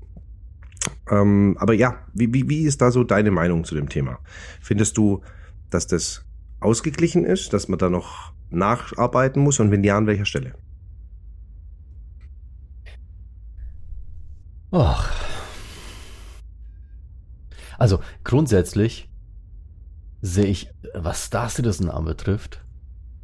Ähm, 1.10 1.56
aber 1.58 1.74
ja, 1.74 1.98
wie, 2.14 2.32
wie, 2.32 2.48
wie 2.48 2.62
ist 2.62 2.80
da 2.80 2.90
so 2.90 3.04
deine 3.04 3.30
Meinung 3.30 3.64
zu 3.64 3.74
dem 3.74 3.88
Thema? 3.88 4.18
Findest 4.60 4.96
du, 4.96 5.22
dass 5.70 5.86
das 5.86 6.24
ausgeglichen 6.60 7.24
ist, 7.24 7.52
dass 7.52 7.68
man 7.68 7.78
da 7.78 7.90
noch 7.90 8.32
nacharbeiten 8.50 9.42
muss 9.42 9.60
und 9.60 9.70
wenn 9.70 9.84
ja, 9.84 9.96
an 9.96 10.06
welcher 10.06 10.24
Stelle? 10.24 10.54
Ach. 14.72 15.12
Also 17.78 18.00
grundsätzlich 18.24 19.10
sehe 20.20 20.44
ich, 20.44 20.70
was 20.94 21.24
Star 21.24 21.48
Citizen 21.48 21.90
anbetrifft, 21.90 22.62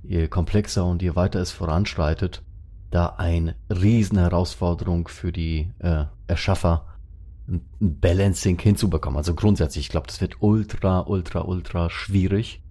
je 0.03 0.29
komplexer 0.29 0.85
und 0.87 1.03
je 1.03 1.15
weiter 1.15 1.41
es 1.41 1.53
voranschreitet, 1.53 2.43
da 2.91 3.07
eine 3.19 3.55
riesen 3.69 4.19
Herausforderung 4.19 5.09
für 5.09 5.31
die 5.31 5.73
äh, 5.79 6.05
Erschaffer, 6.27 6.87
ein 7.49 7.65
Balancing 7.81 8.59
hinzubekommen. 8.59 9.17
Also 9.17 9.35
grundsätzlich, 9.35 9.87
ich 9.87 9.91
glaube, 9.91 10.07
das 10.07 10.21
wird 10.21 10.37
ultra, 10.41 11.01
ultra, 11.01 11.43
ultra 11.43 11.91
schwierig. 11.91 12.63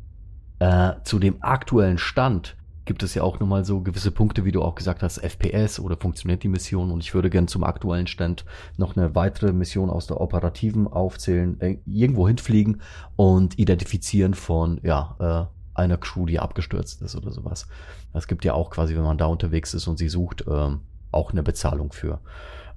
Äh, 0.59 0.93
zu 1.03 1.19
dem 1.19 1.37
aktuellen 1.41 1.97
Stand 1.97 2.57
gibt 2.85 3.03
es 3.03 3.15
ja 3.15 3.23
auch 3.23 3.39
nochmal 3.39 3.65
so 3.65 3.81
gewisse 3.81 4.11
Punkte, 4.11 4.45
wie 4.45 4.51
du 4.51 4.61
auch 4.61 4.75
gesagt 4.75 5.01
hast, 5.01 5.17
FPS 5.17 5.79
oder 5.79 5.97
funktioniert 5.97 6.43
die 6.43 6.47
Mission 6.47 6.91
und 6.91 7.03
ich 7.03 7.13
würde 7.13 7.29
gern 7.29 7.47
zum 7.47 7.63
aktuellen 7.63 8.07
Stand 8.07 8.45
noch 8.77 8.95
eine 8.95 9.15
weitere 9.15 9.51
Mission 9.51 9.89
aus 9.89 10.07
der 10.07 10.21
operativen 10.21 10.87
aufzählen, 10.87 11.59
äh, 11.61 11.77
irgendwo 11.85 12.27
hinfliegen 12.27 12.81
und 13.15 13.57
identifizieren 13.57 14.33
von, 14.33 14.79
ja, 14.83 15.15
äh, 15.19 15.55
einer 15.77 15.97
Crew, 15.97 16.25
die 16.25 16.39
abgestürzt 16.39 17.01
ist 17.01 17.15
oder 17.15 17.31
sowas. 17.31 17.67
Es 18.13 18.27
gibt 18.27 18.45
ja 18.45 18.53
auch 18.53 18.69
quasi, 18.69 18.95
wenn 18.95 19.03
man 19.03 19.17
da 19.17 19.25
unterwegs 19.25 19.73
ist 19.73 19.87
und 19.87 19.97
sie 19.97 20.07
sucht, 20.07 20.45
ähm, 20.47 20.81
auch 21.11 21.31
eine 21.31 21.43
Bezahlung 21.43 21.91
für. 21.91 22.19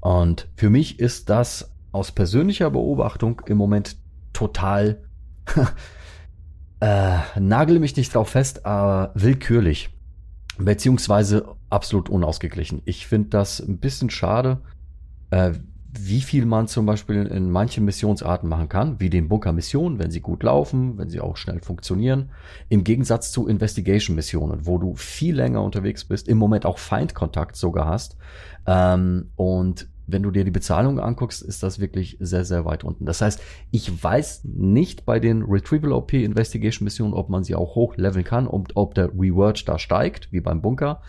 Und 0.01 0.49
für 0.57 0.71
mich 0.71 0.99
ist 0.99 1.29
das 1.29 1.71
aus 1.99 2.13
persönlicher 2.13 2.71
Beobachtung 2.71 3.43
im 3.47 3.59
Moment 3.59 3.97
total 4.33 5.03
äh, 6.81 7.19
nagel 7.39 7.81
mich 7.81 7.97
nicht 7.97 8.15
drauf 8.15 8.31
fest, 8.31 8.65
aber 8.65 9.13
willkürlich. 9.15 9.91
Beziehungsweise 10.59 11.55
absolut 11.71 12.09
unausgeglichen. 12.09 12.83
Ich 12.85 13.07
finde 13.07 13.29
das 13.31 13.61
ein 13.61 13.79
bisschen 13.79 14.11
schade, 14.11 14.61
äh, 15.31 15.53
wie 15.91 16.21
viel 16.21 16.45
man 16.47 16.69
zum 16.69 16.87
Beispiel 16.87 17.27
in 17.27 17.51
manchen 17.51 17.85
Missionsarten 17.85 18.49
machen 18.49 18.69
kann, 18.69 19.01
wie 19.01 19.11
den 19.11 19.29
Bunker-Missionen, 19.29 19.99
wenn 19.99 20.11
sie 20.11 20.21
gut 20.21 20.43
laufen, 20.43 20.99
wenn 20.99 21.09
sie 21.09 21.21
auch 21.21 21.37
schnell 21.37 21.61
funktionieren, 21.61 22.31
im 22.69 22.85
Gegensatz 22.85 23.33
zu 23.33 23.49
Investigation-Missionen, 23.49 24.67
wo 24.67 24.79
du 24.79 24.95
viel 24.95 25.35
länger 25.35 25.63
unterwegs 25.63 26.05
bist, 26.05 26.29
im 26.29 26.39
Moment 26.39 26.67
auch 26.67 26.79
Feindkontakt 26.79 27.57
sogar 27.57 27.87
hast 27.87 28.17
ähm, 28.67 29.31
und 29.37 29.89
wenn 30.09 30.23
du 30.23 30.31
dir 30.31 30.45
die 30.45 30.51
Bezahlung 30.51 30.99
anguckst, 30.99 31.43
ist 31.43 31.63
das 31.63 31.79
wirklich 31.79 32.17
sehr, 32.19 32.45
sehr 32.45 32.65
weit 32.65 32.83
unten. 32.83 33.05
Das 33.05 33.21
heißt, 33.21 33.41
ich 33.71 34.03
weiß 34.03 34.45
nicht 34.45 35.05
bei 35.05 35.21
den 35.21 35.43
Retrieval 35.43 35.93
OP 35.93 36.15
Investigation 36.15 36.85
Missionen, 36.85 37.13
ob 37.13 37.29
man 37.29 37.45
sie 37.45 37.55
auch 37.55 37.75
hochleveln 37.75 38.25
kann 38.25 38.47
und 38.47 38.75
ob 38.75 38.95
der 38.95 39.11
Reward 39.11 39.69
da 39.69 39.79
steigt, 39.79 40.33
wie 40.33 40.41
beim 40.41 40.63
Bunker. 40.63 41.03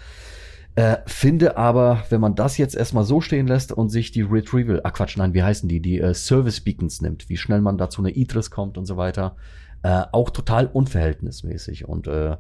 Äh, 0.75 0.97
finde 1.07 1.57
aber, 1.57 2.03
wenn 2.09 2.21
man 2.21 2.35
das 2.35 2.57
jetzt 2.57 2.75
erstmal 2.75 3.05
so 3.05 3.21
stehen 3.21 3.47
lässt 3.47 3.71
und 3.71 3.89
sich 3.89 4.11
die 4.11 4.21
Retrieval, 4.21 4.81
ah 4.83 4.91
Quatsch, 4.91 5.17
nein, 5.17 5.33
wie 5.33 5.43
heißen 5.43 5.67
die, 5.69 5.81
die 5.81 5.99
äh, 5.99 6.13
Service 6.13 6.59
Beacons 6.59 7.01
nimmt, 7.01 7.29
wie 7.29 7.37
schnell 7.37 7.61
man 7.61 7.77
dazu 7.77 8.01
eine 8.01 8.11
Idris 8.11 8.51
kommt 8.51 8.77
und 8.77 8.85
so 8.85 8.97
weiter, 8.97 9.37
äh, 9.81 10.03
auch 10.11 10.29
total 10.29 10.67
unverhältnismäßig. 10.67 11.87
Und 11.87 12.07
äh, 12.07 12.35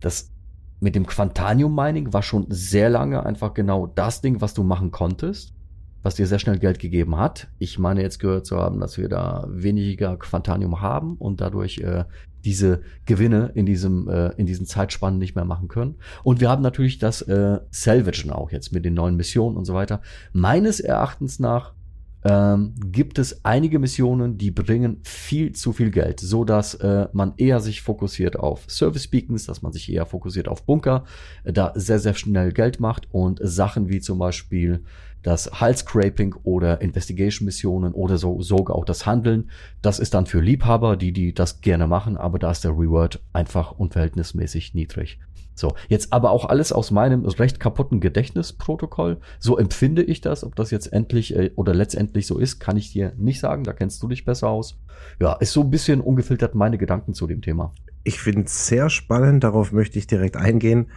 das 0.00 0.32
mit 0.80 0.94
dem 0.94 1.06
Quantanium 1.06 1.74
Mining 1.74 2.12
war 2.12 2.22
schon 2.22 2.46
sehr 2.48 2.88
lange 2.88 3.24
einfach 3.24 3.52
genau 3.54 3.86
das 3.86 4.22
Ding, 4.22 4.40
was 4.40 4.54
du 4.54 4.64
machen 4.64 4.90
konntest 4.90 5.54
was 6.02 6.14
dir 6.14 6.26
sehr 6.26 6.38
schnell 6.38 6.58
Geld 6.58 6.78
gegeben 6.78 7.16
hat. 7.16 7.48
Ich 7.58 7.78
meine 7.78 8.02
jetzt 8.02 8.18
gehört 8.18 8.46
zu 8.46 8.58
haben, 8.58 8.80
dass 8.80 8.98
wir 8.98 9.08
da 9.08 9.46
weniger 9.48 10.16
Quantanium 10.16 10.80
haben 10.80 11.16
und 11.16 11.40
dadurch 11.40 11.78
äh, 11.78 12.04
diese 12.44 12.82
Gewinne 13.06 13.52
in 13.54 13.66
diesem 13.66 14.08
äh, 14.08 14.30
in 14.36 14.46
diesen 14.46 14.66
Zeitspannen 14.66 15.18
nicht 15.18 15.34
mehr 15.36 15.44
machen 15.44 15.68
können. 15.68 15.96
Und 16.24 16.40
wir 16.40 16.50
haben 16.50 16.62
natürlich 16.62 16.98
das 16.98 17.22
äh, 17.22 17.60
Salvagen 17.70 18.30
auch 18.30 18.50
jetzt 18.50 18.72
mit 18.72 18.84
den 18.84 18.94
neuen 18.94 19.16
Missionen 19.16 19.56
und 19.56 19.64
so 19.64 19.74
weiter. 19.74 20.00
Meines 20.32 20.80
Erachtens 20.80 21.38
nach 21.38 21.72
ähm, 22.24 22.74
gibt 22.86 23.18
es 23.18 23.44
einige 23.44 23.78
Missionen, 23.78 24.38
die 24.38 24.50
bringen 24.50 25.00
viel 25.02 25.52
zu 25.52 25.72
viel 25.72 25.90
Geld, 25.90 26.20
so 26.20 26.44
dass 26.44 26.74
äh, 26.74 27.08
man 27.12 27.34
eher 27.36 27.60
sich 27.60 27.82
fokussiert 27.82 28.38
auf 28.38 28.64
Service 28.68 29.08
Beacons, 29.08 29.46
dass 29.46 29.62
man 29.62 29.72
sich 29.72 29.92
eher 29.92 30.06
fokussiert 30.06 30.48
auf 30.48 30.64
Bunker, 30.64 31.04
äh, 31.44 31.52
da 31.52 31.72
sehr 31.74 31.98
sehr 31.98 32.14
schnell 32.14 32.52
Geld 32.52 32.80
macht 32.80 33.08
und 33.10 33.40
Sachen 33.42 33.88
wie 33.88 34.00
zum 34.00 34.18
Beispiel 34.18 34.84
das 35.22 35.60
Halscraping 35.60 36.34
oder 36.42 36.80
Investigation-Missionen 36.80 37.92
oder 37.92 38.18
so, 38.18 38.42
sogar 38.42 38.76
auch 38.76 38.84
das 38.84 39.06
Handeln. 39.06 39.50
Das 39.80 39.98
ist 39.98 40.14
dann 40.14 40.26
für 40.26 40.40
Liebhaber, 40.40 40.96
die, 40.96 41.12
die 41.12 41.32
das 41.32 41.60
gerne 41.60 41.86
machen, 41.86 42.16
aber 42.16 42.38
da 42.38 42.50
ist 42.50 42.64
der 42.64 42.72
Reward 42.72 43.20
einfach 43.32 43.72
unverhältnismäßig 43.72 44.74
niedrig. 44.74 45.20
So, 45.54 45.74
jetzt 45.88 46.12
aber 46.12 46.30
auch 46.30 46.46
alles 46.46 46.72
aus 46.72 46.90
meinem 46.90 47.24
recht 47.24 47.60
kaputten 47.60 48.00
Gedächtnisprotokoll. 48.00 49.18
So 49.38 49.58
empfinde 49.58 50.02
ich 50.02 50.20
das. 50.20 50.44
Ob 50.44 50.56
das 50.56 50.70
jetzt 50.70 50.92
endlich 50.92 51.36
äh, 51.36 51.50
oder 51.56 51.74
letztendlich 51.74 52.26
so 52.26 52.38
ist, 52.38 52.58
kann 52.58 52.76
ich 52.76 52.92
dir 52.92 53.12
nicht 53.16 53.40
sagen. 53.40 53.64
Da 53.64 53.72
kennst 53.72 54.02
du 54.02 54.08
dich 54.08 54.24
besser 54.24 54.48
aus. 54.48 54.78
Ja, 55.20 55.34
ist 55.34 55.52
so 55.52 55.62
ein 55.62 55.70
bisschen 55.70 56.00
ungefiltert 56.00 56.54
meine 56.54 56.78
Gedanken 56.78 57.14
zu 57.14 57.26
dem 57.26 57.42
Thema. 57.42 57.72
Ich 58.04 58.20
finde 58.20 58.44
es 58.44 58.66
sehr 58.66 58.90
spannend, 58.90 59.44
darauf 59.44 59.72
möchte 59.72 59.98
ich 59.98 60.06
direkt 60.06 60.36
eingehen, 60.36 60.90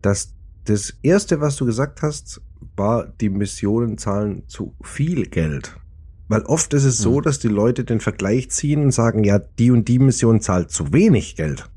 dass 0.00 0.34
das 0.64 0.94
erste, 1.02 1.40
was 1.40 1.56
du 1.56 1.66
gesagt 1.66 2.02
hast, 2.02 2.40
war, 2.76 3.06
die 3.20 3.30
Missionen 3.30 3.98
zahlen 3.98 4.44
zu 4.46 4.74
viel 4.82 5.26
Geld. 5.26 5.76
Weil 6.28 6.42
oft 6.42 6.72
ist 6.72 6.84
es 6.84 6.98
so, 6.98 7.16
hm. 7.16 7.22
dass 7.22 7.40
die 7.40 7.48
Leute 7.48 7.84
den 7.84 8.00
Vergleich 8.00 8.50
ziehen 8.50 8.84
und 8.84 8.90
sagen, 8.92 9.24
ja, 9.24 9.38
die 9.38 9.70
und 9.70 9.88
die 9.88 9.98
Mission 9.98 10.40
zahlt 10.40 10.70
zu 10.70 10.92
wenig 10.92 11.36
Geld. 11.36 11.68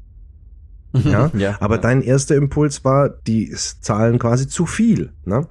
Ja, 1.04 1.32
ja 1.34 1.58
aber 1.60 1.76
ja. 1.76 1.82
dein 1.82 2.02
erster 2.02 2.36
Impuls 2.36 2.84
war, 2.84 3.10
die 3.10 3.52
zahlen 3.52 4.20
quasi 4.20 4.48
zu 4.48 4.66
viel. 4.66 5.14
Ne? 5.26 5.48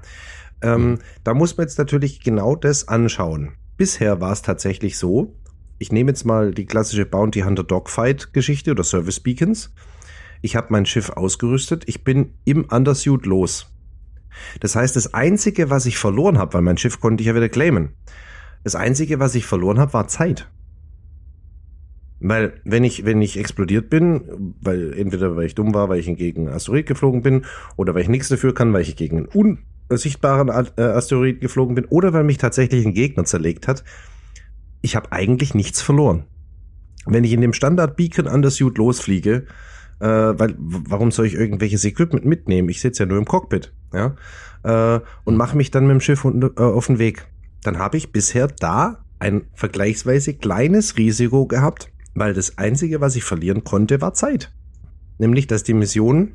Ähm, 0.63 0.91
mhm. 0.91 0.99
Da 1.23 1.35
muss 1.35 1.57
man 1.57 1.67
jetzt 1.67 1.79
natürlich 1.79 2.21
genau 2.21 2.57
das 2.57 2.89
anschauen. 2.89 3.53
Bisher 3.77 4.21
war 4.21 4.33
es 4.33 4.43
tatsächlich 4.43 4.99
so, 4.99 5.37
ich 5.79 5.93
nehme 5.93 6.11
jetzt 6.11 6.25
mal 6.25 6.53
die 6.53 6.67
klassische 6.67 7.07
Bounty 7.07 7.41
Hunter 7.41 7.65
Dogfight 7.65 8.33
Geschichte 8.33 8.71
oder 8.71 8.85
Service 8.85 9.21
Beacons. 9.21 9.73
Ich 10.41 10.57
habe 10.57 10.69
mein 10.71 10.87
Schiff 10.87 11.11
ausgerüstet, 11.11 11.85
ich 11.87 12.05
bin 12.05 12.35
im 12.45 12.65
Undersuit 12.65 13.27
los. 13.27 13.67
Das 14.61 14.77
heißt, 14.77 14.97
das 14.97 15.15
Einzige, 15.15 15.71
was 15.71 15.87
ich 15.87 15.99
verloren 15.99 16.39
habe, 16.39 16.55
weil 16.55 16.63
mein 16.63 16.79
Schiff 16.79 17.01
konnte 17.01 17.23
ich 17.23 17.29
ja 17.29 17.35
wieder 17.35 17.49
claimen, 17.49 17.95
das 18.63 18.75
Einzige, 18.75 19.21
was 19.21 19.35
ich 19.35 19.47
verloren 19.47 19.79
habe, 19.79 19.93
war 19.93 20.09
Zeit. 20.09 20.49
Weil 22.21 22.61
wenn 22.65 22.85
ich, 22.85 23.05
wenn 23.05 23.21
ich 23.21 23.39
explodiert 23.39 23.91
bin, 23.91 24.55
weil 24.63 24.93
entweder 24.95 25.37
weil 25.37 25.47
ich 25.47 25.55
dumm 25.55 25.75
war, 25.75 25.89
weil 25.89 25.99
ich 25.99 26.07
gegen 26.17 26.47
einen 26.47 26.57
Asteroid 26.57 26.87
geflogen 26.87 27.23
bin, 27.23 27.45
oder 27.77 27.95
weil 27.95 28.03
ich 28.03 28.09
nichts 28.09 28.29
dafür 28.29 28.55
kann, 28.55 28.73
weil 28.73 28.83
ich 28.83 28.97
gegen 28.97 29.29
einen 29.29 29.59
unsichtbaren 29.89 30.49
äh, 30.49 30.83
Asteroid 30.83 31.41
geflogen 31.41 31.75
bin, 31.75 31.85
oder 31.87 32.13
weil 32.13 32.25
mich 32.25 32.39
tatsächlich 32.39 32.87
ein 32.87 32.95
Gegner 32.95 33.25
zerlegt 33.25 33.69
hat, 33.69 33.85
ich 34.81 34.97
habe 34.97 35.13
eigentlich 35.13 35.55
nichts 35.55 35.83
verloren. 35.83 36.25
Wenn 37.07 37.25
ich 37.25 37.33
in 37.33 37.41
dem 37.41 37.53
Standard 37.53 37.97
Beacon 37.97 38.27
Undersuit 38.27 38.79
losfliege, 38.79 39.47
äh, 40.01 40.07
weil 40.07 40.55
warum 40.59 41.11
soll 41.11 41.27
ich 41.27 41.35
irgendwelches 41.35 41.85
Equipment 41.85 42.25
mitnehmen? 42.25 42.69
Ich 42.69 42.81
sitze 42.81 43.03
ja 43.03 43.09
nur 43.09 43.19
im 43.19 43.25
Cockpit, 43.25 43.73
ja, 43.93 44.15
äh, 44.63 45.01
und 45.25 45.37
mache 45.37 45.57
mich 45.57 45.71
dann 45.71 45.87
mit 45.87 45.93
dem 45.93 46.01
Schiff 46.01 46.25
und, 46.25 46.43
äh, 46.43 46.63
auf 46.63 46.87
den 46.87 46.99
Weg. 46.99 47.27
Dann 47.63 47.79
habe 47.79 47.97
ich 47.97 48.13
bisher 48.13 48.47
da 48.47 49.05
ein 49.19 49.43
vergleichsweise 49.55 50.35
kleines 50.35 50.97
Risiko 50.97 51.47
gehabt, 51.47 51.91
weil 52.15 52.35
das 52.35 52.59
einzige, 52.59 53.01
was 53.01 53.17
ich 53.17 53.25
verlieren 53.25 53.65
konnte, 53.65 54.01
war 54.01 54.15
Zeit. 54.15 54.53
Nämlich, 55.19 55.47
dass 55.47 55.63
die 55.63 55.75
Mission 55.75 56.33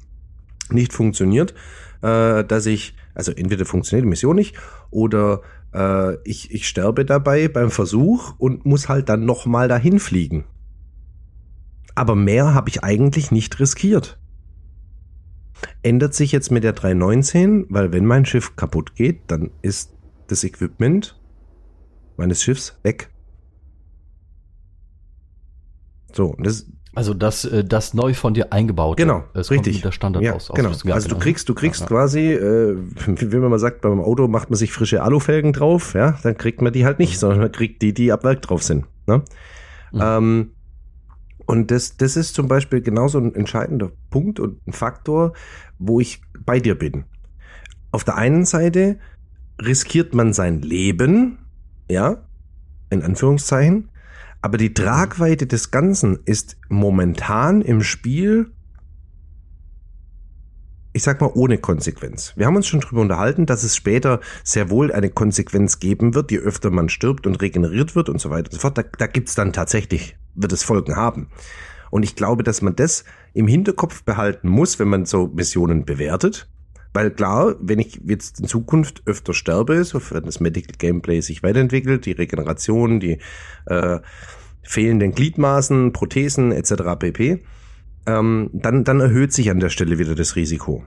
nicht 0.69 0.93
funktioniert, 0.93 1.53
äh, 2.01 2.43
dass 2.43 2.65
ich, 2.65 2.95
also 3.13 3.31
entweder 3.31 3.65
funktioniert 3.65 4.05
die 4.05 4.09
Mission 4.09 4.36
nicht 4.36 4.55
oder 4.91 5.41
äh, 5.74 6.15
ich, 6.24 6.51
ich 6.51 6.67
sterbe 6.67 7.05
dabei 7.05 7.48
beim 7.48 7.71
Versuch 7.71 8.33
und 8.38 8.65
muss 8.65 8.89
halt 8.89 9.09
dann 9.09 9.25
nochmal 9.25 9.67
dahin 9.67 10.00
fliegen. 10.00 10.45
Aber 11.95 12.15
mehr 12.15 12.53
habe 12.53 12.69
ich 12.69 12.83
eigentlich 12.83 13.31
nicht 13.31 13.59
riskiert. 13.59 14.19
Ändert 15.81 16.13
sich 16.13 16.31
jetzt 16.31 16.51
mit 16.51 16.63
der 16.63 16.74
319, 16.74 17.65
weil 17.69 17.91
wenn 17.91 18.05
mein 18.05 18.25
Schiff 18.25 18.55
kaputt 18.55 18.95
geht, 18.95 19.21
dann 19.27 19.51
ist 19.62 19.93
das 20.27 20.43
Equipment 20.43 21.19
meines 22.15 22.41
Schiffs 22.41 22.79
weg. 22.83 23.09
So, 26.13 26.35
das 26.39 26.65
also 26.95 27.13
das, 27.13 27.45
äh, 27.45 27.63
das 27.63 27.93
neu 27.93 28.13
von 28.13 28.33
dir 28.33 28.51
eingebaut. 28.51 28.97
Genau, 28.97 29.23
es 29.33 29.51
richtig. 29.51 29.75
Kommt 29.75 29.85
der 29.85 29.91
Standard 29.91 30.23
ja, 30.23 30.33
aus. 30.33 30.51
Genau. 30.53 30.69
Also 30.69 31.07
du 31.09 31.17
kriegst, 31.17 31.47
du 31.47 31.53
kriegst 31.53 31.81
ja, 31.81 31.87
quasi, 31.87 32.33
äh, 32.33 32.77
wie 33.05 33.37
man 33.37 33.51
mal 33.51 33.59
sagt, 33.59 33.81
beim 33.81 34.01
Auto 34.01 34.27
macht 34.27 34.49
man 34.49 34.57
sich 34.57 34.71
frische 34.71 35.03
Alufelgen 35.03 35.53
drauf, 35.53 35.93
ja, 35.93 36.17
dann 36.23 36.37
kriegt 36.37 36.61
man 36.61 36.73
die 36.73 36.85
halt 36.85 36.99
nicht, 36.99 37.13
mhm. 37.13 37.19
sondern 37.19 37.39
man 37.39 37.51
kriegt 37.51 37.81
die, 37.81 37.93
die 37.93 38.11
ab 38.11 38.23
Werk 38.23 38.41
drauf 38.41 38.63
sind. 38.63 38.85
Ne? 39.05 39.23
Mhm. 39.91 40.01
Ähm, 40.01 40.51
und 41.45 41.71
das, 41.71 41.97
das 41.97 42.17
ist 42.17 42.35
zum 42.35 42.47
Beispiel 42.47 42.81
genauso 42.81 43.17
ein 43.17 43.33
entscheidender 43.33 43.91
Punkt 44.09 44.39
und 44.39 44.65
ein 44.67 44.73
Faktor, 44.73 45.33
wo 45.77 45.99
ich 45.99 46.21
bei 46.45 46.59
dir 46.59 46.77
bin. 46.77 47.05
Auf 47.91 48.03
der 48.03 48.17
einen 48.17 48.45
Seite 48.45 48.99
riskiert 49.61 50.13
man 50.13 50.33
sein 50.33 50.61
Leben, 50.61 51.39
ja, 51.89 52.17
in 52.89 53.03
Anführungszeichen, 53.03 53.89
aber 54.41 54.58
die 54.58 54.74
Tragweite 54.74 55.48
des 55.48 55.72
Ganzen 55.72 56.19
ist 56.25 56.58
momentan 56.69 57.62
im 57.62 57.81
Spiel, 57.81 58.51
ich 60.93 61.03
sag 61.03 61.19
mal, 61.19 61.31
ohne 61.34 61.58
Konsequenz. 61.58 62.34
Wir 62.36 62.46
haben 62.46 62.55
uns 62.55 62.67
schon 62.67 62.79
drüber 62.79 63.01
unterhalten, 63.01 63.46
dass 63.46 63.63
es 63.63 63.75
später 63.75 64.22
sehr 64.43 64.69
wohl 64.69 64.91
eine 64.91 65.10
Konsequenz 65.10 65.79
geben 65.79 66.15
wird, 66.15 66.31
je 66.31 66.39
öfter 66.39 66.72
man 66.72 66.89
stirbt 66.89 67.27
und 67.27 67.41
regeneriert 67.41 67.96
wird 67.96 68.10
und 68.10 68.19
so 68.22 68.29
weiter 68.29 68.50
und 68.50 68.53
so 68.53 68.60
fort. 68.60 68.77
Da, 68.77 68.84
da 68.84 69.08
gibt's 69.08 69.36
dann 69.36 69.51
tatsächlich, 69.51 70.17
wird 70.36 70.53
es 70.53 70.63
Folgen 70.63 70.96
haben. 70.96 71.27
Und 71.91 72.03
ich 72.03 72.15
glaube, 72.15 72.43
dass 72.43 72.62
man 72.62 72.75
das 72.75 73.03
im 73.34 73.48
Hinterkopf 73.48 74.03
behalten 74.03 74.48
muss, 74.48 74.79
wenn 74.79 74.88
man 74.88 75.05
so 75.05 75.27
Missionen 75.27 75.86
bewertet. 75.86 76.50
Weil 76.93 77.12
klar, 77.12 77.55
wenn 77.62 77.79
ich 77.79 78.01
jetzt 78.05 78.39
in 78.39 78.48
Zukunft 78.48 79.03
öfter 79.05 79.34
sterbe, 79.34 79.84
sofern 79.84 80.25
das 80.25 80.39
Medical 80.39 80.75
Gameplay 80.77 81.22
sich 81.22 81.43
weiterentwickelt, 81.43 82.05
die 82.05 82.13
Regeneration, 82.13 83.00
die 83.00 83.19
äh, 83.67 84.00
fehlenden 84.63 85.12
Gliedmaßen, 85.12 85.93
Prothesen 85.93 86.51
etc. 86.51 86.74
pp., 86.98 87.43
ähm, 88.08 88.50
dann, 88.53 88.84
dann 88.84 89.00
erhöht 89.01 89.34
sich 89.34 89.51
an 89.51 89.60
der 89.60 89.69
Stelle 89.69 90.00
wieder 90.00 90.15
das 90.15 90.36
Risiko. 90.36 90.84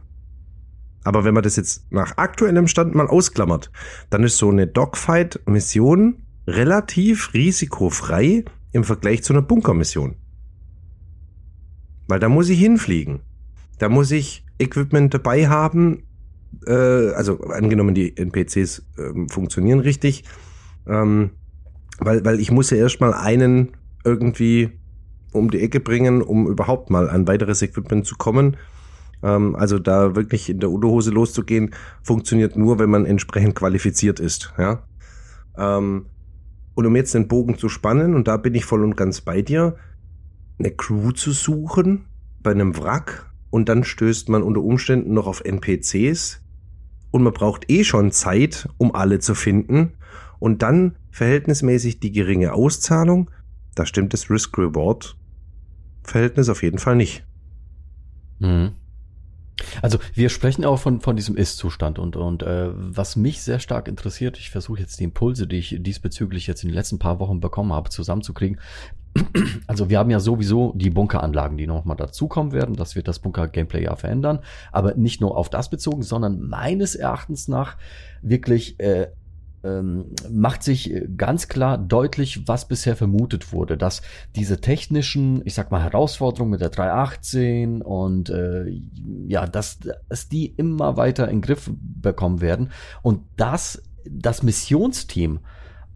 Aber 1.04 1.24
wenn 1.24 1.34
man 1.34 1.42
das 1.42 1.56
jetzt 1.56 1.90
nach 1.92 2.16
aktuellem 2.16 2.68
Stand 2.68 2.94
mal 2.94 3.06
ausklammert, 3.06 3.70
dann 4.10 4.22
ist 4.22 4.38
so 4.38 4.50
eine 4.50 4.66
Dogfight-Mission 4.66 6.22
relativ 6.46 7.34
risikofrei 7.34 8.44
im 8.72 8.84
Vergleich 8.84 9.22
zu 9.22 9.32
einer 9.32 9.42
Bunkermission. 9.42 10.16
Weil 12.08 12.20
da 12.20 12.28
muss 12.28 12.48
ich 12.48 12.58
hinfliegen. 12.58 13.20
Da 13.78 13.88
muss 13.88 14.10
ich 14.10 14.44
Equipment 14.62 15.12
dabei 15.12 15.48
haben, 15.48 16.04
äh, 16.66 16.72
also 17.10 17.40
angenommen 17.40 17.94
die 17.94 18.16
NPCs 18.16 18.82
äh, 18.98 19.28
funktionieren 19.28 19.80
richtig, 19.80 20.24
ähm, 20.86 21.30
weil, 21.98 22.24
weil 22.24 22.40
ich 22.40 22.50
muss 22.50 22.70
ja 22.70 22.78
erstmal 22.78 23.14
einen 23.14 23.72
irgendwie 24.04 24.70
um 25.32 25.50
die 25.50 25.60
Ecke 25.60 25.80
bringen, 25.80 26.22
um 26.22 26.46
überhaupt 26.46 26.90
mal 26.90 27.08
an 27.08 27.26
weiteres 27.26 27.62
Equipment 27.62 28.06
zu 28.06 28.16
kommen. 28.16 28.56
Ähm, 29.22 29.56
also 29.56 29.78
da 29.78 30.14
wirklich 30.14 30.50
in 30.50 30.60
der 30.60 30.70
Unterhose 30.70 31.10
loszugehen, 31.10 31.74
funktioniert 32.02 32.56
nur, 32.56 32.78
wenn 32.78 32.90
man 32.90 33.06
entsprechend 33.06 33.54
qualifiziert 33.54 34.20
ist. 34.20 34.52
Ja? 34.58 34.82
Ähm, 35.56 36.06
und 36.74 36.86
um 36.86 36.96
jetzt 36.96 37.14
den 37.14 37.28
Bogen 37.28 37.58
zu 37.58 37.68
spannen, 37.68 38.14
und 38.14 38.28
da 38.28 38.36
bin 38.36 38.54
ich 38.54 38.64
voll 38.64 38.82
und 38.82 38.96
ganz 38.96 39.20
bei 39.20 39.42
dir, 39.42 39.76
eine 40.58 40.70
Crew 40.70 41.12
zu 41.12 41.32
suchen 41.32 42.06
bei 42.42 42.50
einem 42.50 42.76
Wrack 42.78 43.31
und 43.52 43.68
dann 43.68 43.84
stößt 43.84 44.28
man 44.30 44.42
unter 44.42 44.62
Umständen 44.62 45.14
noch 45.14 45.28
auf 45.28 45.44
NPCs 45.44 46.42
und 47.10 47.22
man 47.22 47.34
braucht 47.34 47.70
eh 47.70 47.84
schon 47.84 48.10
Zeit, 48.10 48.66
um 48.78 48.94
alle 48.94 49.18
zu 49.20 49.34
finden 49.34 49.92
und 50.38 50.62
dann 50.62 50.96
verhältnismäßig 51.10 52.00
die 52.00 52.12
geringe 52.12 52.54
Auszahlung, 52.54 53.30
da 53.74 53.84
stimmt 53.84 54.14
das 54.14 54.30
Risk-Reward-Verhältnis 54.30 56.48
auf 56.48 56.62
jeden 56.62 56.78
Fall 56.78 56.96
nicht. 56.96 57.26
Mhm. 58.38 58.70
Also 59.80 59.98
wir 60.14 60.28
sprechen 60.28 60.64
auch 60.64 60.78
von, 60.78 61.00
von 61.00 61.16
diesem 61.16 61.36
Ist-Zustand 61.36 61.98
und, 61.98 62.16
und 62.16 62.42
äh, 62.42 62.70
was 62.72 63.16
mich 63.16 63.42
sehr 63.42 63.58
stark 63.58 63.88
interessiert, 63.88 64.38
ich 64.38 64.50
versuche 64.50 64.80
jetzt 64.80 65.00
die 65.00 65.04
Impulse, 65.04 65.46
die 65.46 65.58
ich 65.58 65.76
diesbezüglich 65.80 66.46
jetzt 66.46 66.62
in 66.62 66.70
den 66.70 66.74
letzten 66.74 66.98
paar 66.98 67.18
Wochen 67.20 67.40
bekommen 67.40 67.72
habe, 67.72 67.90
zusammenzukriegen. 67.90 68.60
Also 69.66 69.90
wir 69.90 69.98
haben 69.98 70.10
ja 70.10 70.20
sowieso 70.20 70.72
die 70.74 70.90
Bunkeranlagen, 70.90 71.56
die 71.56 71.66
nochmal 71.66 71.96
dazukommen 71.96 72.52
werden. 72.52 72.76
Das 72.76 72.96
wird 72.96 73.08
das 73.08 73.18
Bunker-Gameplay 73.18 73.84
ja 73.84 73.96
verändern. 73.96 74.40
Aber 74.70 74.94
nicht 74.94 75.20
nur 75.20 75.36
auf 75.36 75.50
das 75.50 75.70
bezogen, 75.70 76.02
sondern 76.02 76.40
meines 76.40 76.94
Erachtens 76.94 77.48
nach 77.48 77.76
wirklich 78.22 78.80
äh, 78.80 79.08
ähm, 79.64 80.06
macht 80.30 80.62
sich 80.62 80.92
ganz 81.16 81.48
klar 81.48 81.78
deutlich, 81.78 82.46
was 82.48 82.66
bisher 82.66 82.96
vermutet 82.96 83.52
wurde, 83.52 83.76
dass 83.76 84.02
diese 84.34 84.60
technischen, 84.60 85.42
ich 85.44 85.54
sag 85.54 85.70
mal, 85.70 85.82
Herausforderungen 85.82 86.50
mit 86.50 86.60
der 86.60 86.70
318 86.70 87.82
und 87.82 88.30
äh, 88.30 88.64
ja, 89.26 89.46
dass, 89.46 89.78
dass 90.08 90.28
die 90.28 90.46
immer 90.46 90.96
weiter 90.96 91.28
in 91.28 91.40
Griff 91.40 91.70
bekommen 91.72 92.40
werden. 92.40 92.70
Und 93.02 93.22
dass 93.36 93.82
das 94.04 94.42
Missionsteam 94.42 95.40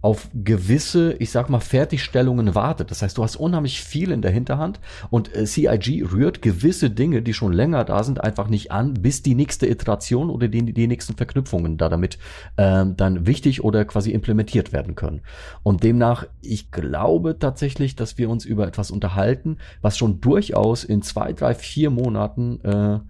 auf 0.07 0.29
gewisse, 0.33 1.15
ich 1.15 1.33
sag 1.33 1.51
mal, 1.51 1.59
Fertigstellungen 1.59 2.55
wartet. 2.55 2.93
Das 2.93 3.03
heißt, 3.03 3.19
du 3.19 3.25
hast 3.25 3.35
unheimlich 3.35 3.81
viel 3.81 4.13
in 4.13 4.23
der 4.23 4.31
Hinterhand 4.31 4.79
und 5.11 5.35
äh, 5.35 5.47
CIG 5.47 6.13
rührt 6.13 6.43
gewisse 6.43 6.91
Dinge, 6.91 7.23
die 7.23 7.35
schon 7.35 7.53
länger 7.53 7.83
da 7.83 8.05
sind, 8.05 8.23
einfach 8.23 8.47
nicht 8.49 8.71
an, 8.71 8.95
bis 8.95 9.25
die 9.25 9.35
nächste 9.35 9.67
Iteration 9.67 10.31
oder 10.31 10.47
die, 10.47 10.73
die 10.73 10.87
nächsten 10.87 11.17
Verknüpfungen 11.17 11.77
da 11.77 11.89
damit 11.89 12.21
ähm, 12.57 12.97
dann 12.97 13.27
wichtig 13.27 13.65
oder 13.65 13.85
quasi 13.85 14.13
implementiert 14.13 14.73
werden 14.73 14.95
können. 14.95 15.23
Und 15.65 15.83
demnach, 15.83 16.29
ich 16.41 16.71
glaube 16.71 17.41
tatsächlich, 17.41 17.97
dass 17.97 18.17
wir 18.17 18.31
uns 18.31 18.45
über 18.45 18.69
etwas 18.69 18.93
unterhalten, 18.93 19.57
was 19.83 19.99
schon 19.99 20.21
durchaus 20.21 20.85
in 20.85 21.03
zwei, 21.03 21.33
drei, 21.33 21.57
vier 21.57 21.91
Monaten 21.91 22.61
äh, 22.61 23.01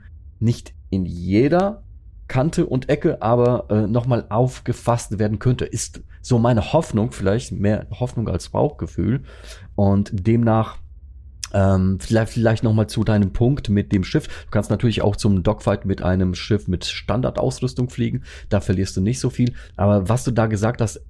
nicht 0.41 0.73
in 0.89 1.05
jeder 1.05 1.83
Kante 2.29 2.67
und 2.67 2.89
Ecke 2.89 3.23
aber 3.23 3.67
äh, 3.71 3.87
nochmal 3.87 4.27
aufgefasst 4.31 5.19
werden 5.19 5.39
könnte, 5.39 5.65
ist 5.65 6.01
so 6.27 6.41
meine 6.41 6.73
Hoffnung, 6.73 7.13
vielleicht 7.13 7.53
mehr 7.53 7.87
Hoffnung 7.93 8.29
als 8.29 8.49
Bauchgefühl. 8.49 9.23
Und 9.77 10.11
demnach 10.13 10.79
ähm, 11.55 12.01
vielleicht, 12.01 12.33
vielleicht 12.33 12.65
nochmal 12.65 12.89
zu 12.89 13.05
deinem 13.05 13.33
Punkt 13.33 13.69
mit 13.69 13.93
dem 13.93 14.03
Schiff. 14.03 14.27
Du 14.27 14.51
kannst 14.51 14.69
natürlich 14.69 15.03
auch 15.03 15.15
zum 15.15 15.45
Dogfight 15.45 15.85
mit 15.85 16.03
einem 16.03 16.35
Schiff 16.35 16.67
mit 16.67 16.85
Standardausrüstung 16.85 17.91
fliegen. 17.91 18.25
Da 18.49 18.61
verlierst 18.61 18.97
du 18.97 19.03
nicht 19.03 19.21
so 19.21 19.31
viel. 19.31 19.55
Aber 19.77 20.09
was 20.09 20.25
du 20.25 20.33
da 20.33 20.47
gesagt 20.47 20.81
hast, 20.81 21.01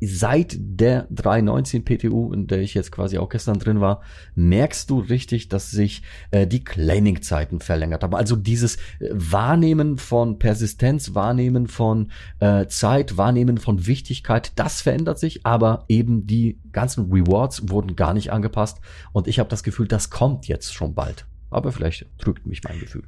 seit 0.00 0.56
der 0.58 1.06
319 1.10 1.84
PTU, 1.84 2.32
in 2.32 2.46
der 2.46 2.60
ich 2.60 2.74
jetzt 2.74 2.92
quasi 2.92 3.18
auch 3.18 3.28
gestern 3.28 3.58
drin 3.58 3.80
war, 3.80 4.02
merkst 4.34 4.90
du 4.90 4.98
richtig, 4.98 5.48
dass 5.48 5.70
sich 5.70 6.02
äh, 6.30 6.46
die 6.46 6.64
Claiming-Zeiten 6.64 7.60
verlängert 7.60 8.02
haben. 8.02 8.14
Also 8.14 8.36
dieses 8.36 8.76
äh, 8.76 9.10
Wahrnehmen 9.12 9.98
von 9.98 10.38
Persistenz, 10.38 11.14
Wahrnehmen 11.14 11.66
von 11.66 12.10
äh, 12.40 12.66
Zeit, 12.66 13.16
Wahrnehmen 13.16 13.58
von 13.58 13.86
Wichtigkeit, 13.86 14.52
das 14.56 14.82
verändert 14.82 15.18
sich, 15.18 15.46
aber 15.46 15.84
eben 15.88 16.26
die 16.26 16.58
ganzen 16.72 17.10
Rewards 17.12 17.68
wurden 17.70 17.96
gar 17.96 18.14
nicht 18.14 18.32
angepasst 18.32 18.80
und 19.12 19.28
ich 19.28 19.38
habe 19.38 19.48
das 19.48 19.62
Gefühl, 19.62 19.88
das 19.88 20.10
kommt 20.10 20.46
jetzt 20.46 20.74
schon 20.74 20.94
bald. 20.94 21.26
Aber 21.50 21.72
vielleicht 21.72 22.06
drückt 22.18 22.46
mich 22.46 22.62
mein 22.64 22.80
Gefühl. 22.80 23.04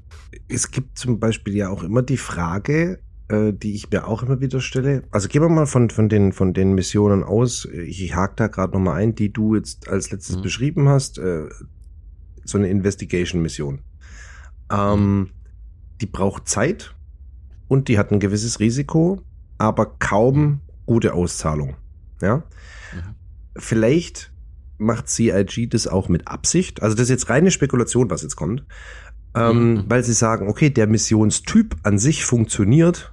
Es 0.48 0.70
gibt 0.70 0.96
zum 0.96 1.18
Beispiel 1.18 1.56
ja 1.56 1.68
auch 1.68 1.82
immer 1.82 2.02
die 2.02 2.16
Frage, 2.16 3.00
äh, 3.28 3.52
die 3.52 3.74
ich 3.74 3.90
mir 3.90 4.06
auch 4.06 4.22
immer 4.22 4.40
wieder 4.40 4.60
stelle. 4.60 5.02
Also 5.10 5.28
gehen 5.28 5.42
wir 5.42 5.48
mal 5.48 5.66
von, 5.66 5.90
von, 5.90 6.08
den, 6.08 6.32
von 6.32 6.54
den 6.54 6.74
Missionen 6.74 7.22
aus. 7.22 7.66
Ich, 7.66 8.14
hake 8.14 8.34
da 8.36 8.46
gerade 8.48 8.72
nochmal 8.72 9.02
ein, 9.02 9.14
die 9.14 9.32
du 9.32 9.54
jetzt 9.54 9.88
als 9.88 10.10
letztes 10.10 10.36
mhm. 10.36 10.42
beschrieben 10.42 10.88
hast. 10.88 11.18
Äh, 11.18 11.48
so 12.44 12.58
eine 12.58 12.68
Investigation-Mission. 12.68 13.80
Ähm. 14.72 15.30
Die 16.00 16.06
braucht 16.06 16.48
Zeit 16.48 16.94
und 17.66 17.88
die 17.88 17.98
hat 17.98 18.12
ein 18.12 18.20
gewisses 18.20 18.60
Risiko, 18.60 19.20
aber 19.58 19.96
kaum 19.98 20.60
gute 20.86 21.12
Auszahlung. 21.12 21.76
Ja. 22.22 22.36
Mhm. 22.36 22.42
Vielleicht 23.56 24.32
macht 24.78 25.08
CIG 25.08 25.68
das 25.70 25.88
auch 25.88 26.08
mit 26.08 26.28
Absicht. 26.28 26.82
Also 26.82 26.94
das 26.94 27.04
ist 27.04 27.10
jetzt 27.10 27.28
reine 27.28 27.50
Spekulation, 27.50 28.10
was 28.10 28.22
jetzt 28.22 28.36
kommt. 28.36 28.64
Ähm, 29.34 29.74
mhm. 29.74 29.84
Weil 29.88 30.04
sie 30.04 30.12
sagen, 30.12 30.48
okay, 30.48 30.70
der 30.70 30.86
Missionstyp 30.86 31.76
an 31.82 31.98
sich 31.98 32.24
funktioniert, 32.24 33.12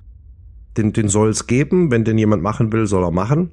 den, 0.78 0.94
den 0.94 1.08
soll 1.08 1.30
es 1.30 1.48
geben. 1.48 1.92
Wenn 1.92 2.04
den 2.04 2.18
jemand 2.18 2.44
machen 2.44 2.72
will, 2.72 2.88
soll 2.88 3.04
er 3.04 3.12
machen. 3.12 3.52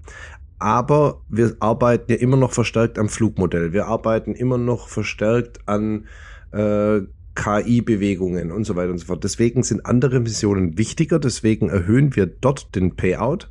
Aber 0.59 1.23
wir 1.29 1.57
arbeiten 1.61 2.13
ja 2.13 2.19
immer 2.19 2.37
noch 2.37 2.53
verstärkt 2.53 2.99
am 2.99 3.09
Flugmodell. 3.09 3.73
Wir 3.73 3.87
arbeiten 3.87 4.35
immer 4.35 4.59
noch 4.59 4.89
verstärkt 4.89 5.61
an 5.67 6.07
äh, 6.53 7.01
KI-Bewegungen 7.35 8.53
und 8.53 8.65
so 8.65 8.77
weiter 8.77 8.93
und 8.93 8.99
so 8.99 9.07
fort. 9.07 9.25
Deswegen 9.25 9.63
sind 9.63 9.87
andere 9.87 10.21
Missionen 10.21 10.79
wichtiger. 10.79 11.19
Deswegen 11.19 11.69
erhöhen 11.69 12.15
wir 12.15 12.27
dort 12.27 12.75
den 12.75 12.95
Payout. 12.95 13.51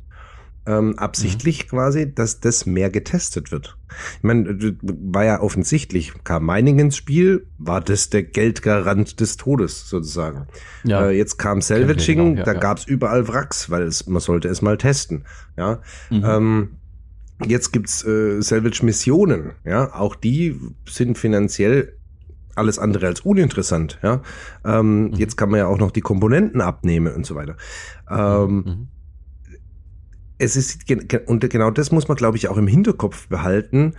Ähm, 0.64 0.98
absichtlich 0.98 1.64
mhm. 1.64 1.68
quasi, 1.68 2.14
dass 2.14 2.40
das 2.40 2.66
mehr 2.66 2.90
getestet 2.90 3.50
wird. 3.50 3.76
Ich 4.18 4.22
meine, 4.22 4.76
war 4.80 5.24
ja 5.24 5.40
offensichtlich, 5.40 6.12
kam 6.24 6.46
Mining 6.46 6.78
ins 6.78 6.96
Spiel, 6.96 7.46
war 7.58 7.80
das 7.80 8.10
der 8.10 8.22
Geldgarant 8.22 9.20
des 9.20 9.36
Todes 9.36 9.88
sozusagen. 9.88 10.46
Ja. 10.84 11.06
Äh, 11.06 11.16
jetzt 11.16 11.38
kam 11.38 11.60
Salvaging, 11.60 12.36
ja, 12.38 12.44
da 12.44 12.52
ja. 12.52 12.60
gab's 12.60 12.84
überall 12.84 13.26
Wracks, 13.28 13.70
weil 13.70 13.82
es, 13.82 14.06
man 14.06 14.20
sollte 14.20 14.48
es 14.48 14.62
mal 14.62 14.78
testen. 14.78 15.24
Ja. 15.56 15.80
Mhm. 16.10 16.24
Ähm, 16.24 16.68
jetzt 17.44 17.72
gibt's 17.72 18.04
äh, 18.04 18.40
Salvage-Missionen, 18.40 19.52
ja, 19.64 19.92
auch 19.92 20.14
die 20.14 20.60
sind 20.88 21.18
finanziell 21.18 21.98
alles 22.54 22.78
andere 22.78 23.06
als 23.06 23.22
uninteressant, 23.22 23.98
ja. 24.02 24.20
Ähm, 24.64 25.06
mhm. 25.08 25.14
Jetzt 25.14 25.36
kann 25.36 25.48
man 25.48 25.58
ja 25.58 25.66
auch 25.66 25.78
noch 25.78 25.90
die 25.90 26.02
Komponenten 26.02 26.60
abnehmen 26.60 27.12
und 27.12 27.26
so 27.26 27.34
weiter. 27.34 27.56
Ähm, 28.08 28.54
mhm 28.54 28.88
es 30.42 30.56
ist, 30.56 30.90
und 31.26 31.48
genau 31.50 31.70
das 31.70 31.92
muss 31.92 32.08
man, 32.08 32.16
glaube 32.16 32.36
ich, 32.36 32.48
auch 32.48 32.56
im 32.56 32.66
Hinterkopf 32.66 33.28
behalten. 33.28 33.94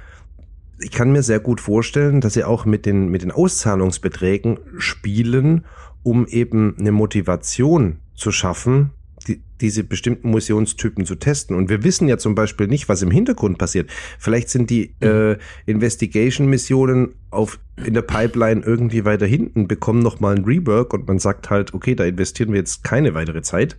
Ich 0.80 0.92
kann 0.92 1.14
mir 1.14 1.24
sehr 1.24 1.40
gut 1.40 1.62
vorstellen, 1.62 2.20
dass 2.20 2.34
sie 2.34 2.44
auch 2.44 2.66
mit 2.66 2.86
den, 2.86 3.08
mit 3.08 3.22
den 3.22 3.32
Auszahlungsbeträgen 3.32 4.60
spielen, 4.78 5.64
um 6.04 6.28
eben 6.28 6.76
eine 6.78 6.92
Motivation 6.92 8.00
zu 8.14 8.34
schaffen, 8.34 8.92
die, 9.26 9.42
diese 9.62 9.86
bestimmten 9.86 10.32
Missionstypen 10.32 11.06
zu 11.06 11.16
testen. 11.16 11.56
Und 11.56 11.70
wir 11.70 11.86
wissen 11.86 12.10
ja 12.10 12.18
zum 12.18 12.36
Beispiel 12.36 12.68
nicht, 12.68 12.90
was 12.90 13.02
im 13.02 13.12
Hintergrund 13.12 13.58
passiert. 13.58 13.90
Vielleicht 14.20 14.50
sind 14.50 14.70
die 14.70 14.96
mhm. 15.00 15.08
äh, 15.08 15.38
Investigation-Missionen 15.66 17.16
auf 17.30 17.58
in 17.86 17.94
der 17.94 18.02
Pipeline 18.02 18.62
irgendwie 18.66 19.06
weiter 19.06 19.26
hinten, 19.26 19.70
bekommen 19.70 20.00
nochmal 20.00 20.36
ein 20.36 20.44
Rework 20.44 20.94
und 20.94 21.08
man 21.08 21.20
sagt 21.20 21.50
halt, 21.50 21.74
okay, 21.74 21.96
da 21.96 22.04
investieren 22.04 22.52
wir 22.52 22.60
jetzt 22.60 22.84
keine 22.84 23.14
weitere 23.14 23.42
Zeit. 23.44 23.78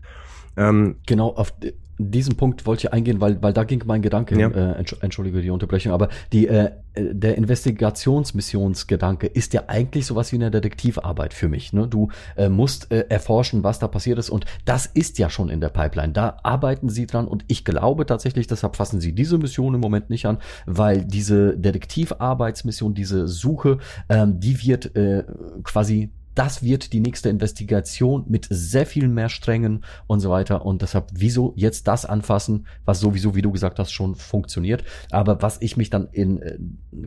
Ähm, 0.57 0.97
genau, 1.07 1.29
auf 1.29 1.53
diesen 1.99 2.37
Punkt 2.37 2.67
wollte 2.67 2.87
ich 2.87 2.93
eingehen, 2.93 3.21
weil, 3.21 3.43
weil 3.43 3.53
da 3.53 3.65
ging 3.65 3.83
mein 3.87 4.03
Gedanke, 4.03 4.39
ja. 4.39 4.49
äh, 4.49 4.85
entschuldige 5.01 5.41
die 5.41 5.51
Unterbrechung, 5.51 5.93
aber 5.93 6.09
die, 6.33 6.49
äh, 6.49 6.73
der 6.97 7.37
Investigationsmissionsgedanke 7.37 9.27
ist 9.27 9.53
ja 9.53 9.65
eigentlich 9.69 10.07
sowas 10.07 10.33
wie 10.33 10.37
eine 10.37 10.51
Detektivarbeit 10.51 11.35
für 11.35 11.49
mich. 11.49 11.73
Ne? 11.73 11.89
Du 11.89 12.09
äh, 12.37 12.49
musst 12.49 12.91
äh, 12.93 13.07
erforschen, 13.09 13.65
was 13.65 13.79
da 13.79 13.89
passiert 13.89 14.19
ist 14.19 14.31
und 14.31 14.45
das 14.65 14.87
ist 14.87 15.19
ja 15.19 15.31
schon 15.31 15.49
in 15.49 15.61
der 15.61 15.69
Pipeline. 15.69 16.13
Da 16.13 16.39
arbeiten 16.43 16.89
sie 16.89 17.07
dran 17.07 17.27
und 17.27 17.45
ich 17.49 17.65
glaube 17.65 18.07
tatsächlich, 18.07 18.47
deshalb 18.47 18.77
fassen 18.77 19.01
sie 19.01 19.13
diese 19.13 19.39
Mission 19.39 19.75
im 19.75 19.81
Moment 19.81 20.11
nicht 20.11 20.27
an, 20.27 20.39
weil 20.67 21.05
diese 21.05 21.57
Detektivarbeitsmission, 21.57 22.95
diese 22.95 23.29
Suche, 23.29 23.79
ähm, 24.09 24.41
die 24.41 24.65
wird 24.65 24.97
äh, 24.97 25.25
quasi 25.63 26.11
das 26.35 26.63
wird 26.63 26.93
die 26.93 27.01
nächste 27.01 27.29
Investigation 27.29 28.25
mit 28.29 28.47
sehr 28.51 28.87
viel 28.87 29.09
mehr 29.09 29.29
Strängen 29.29 29.85
und 30.07 30.21
so 30.21 30.31
weiter. 30.31 30.65
Und 30.65 30.83
deshalb, 30.83 31.09
wieso 31.13 31.53
jetzt 31.57 31.87
das 31.87 32.05
anfassen, 32.05 32.67
was 32.85 33.01
sowieso, 33.01 33.35
wie 33.35 33.43
du 33.43 33.53
gesagt 33.53 33.79
hast, 33.79 33.93
schon 33.93 34.15
funktioniert. 34.15 34.85
Aber 35.11 35.43
was 35.43 35.61
ich 35.61 35.77
mich 35.77 35.91
dann 35.91 36.09
in 36.13 36.43
äh, 36.43 36.59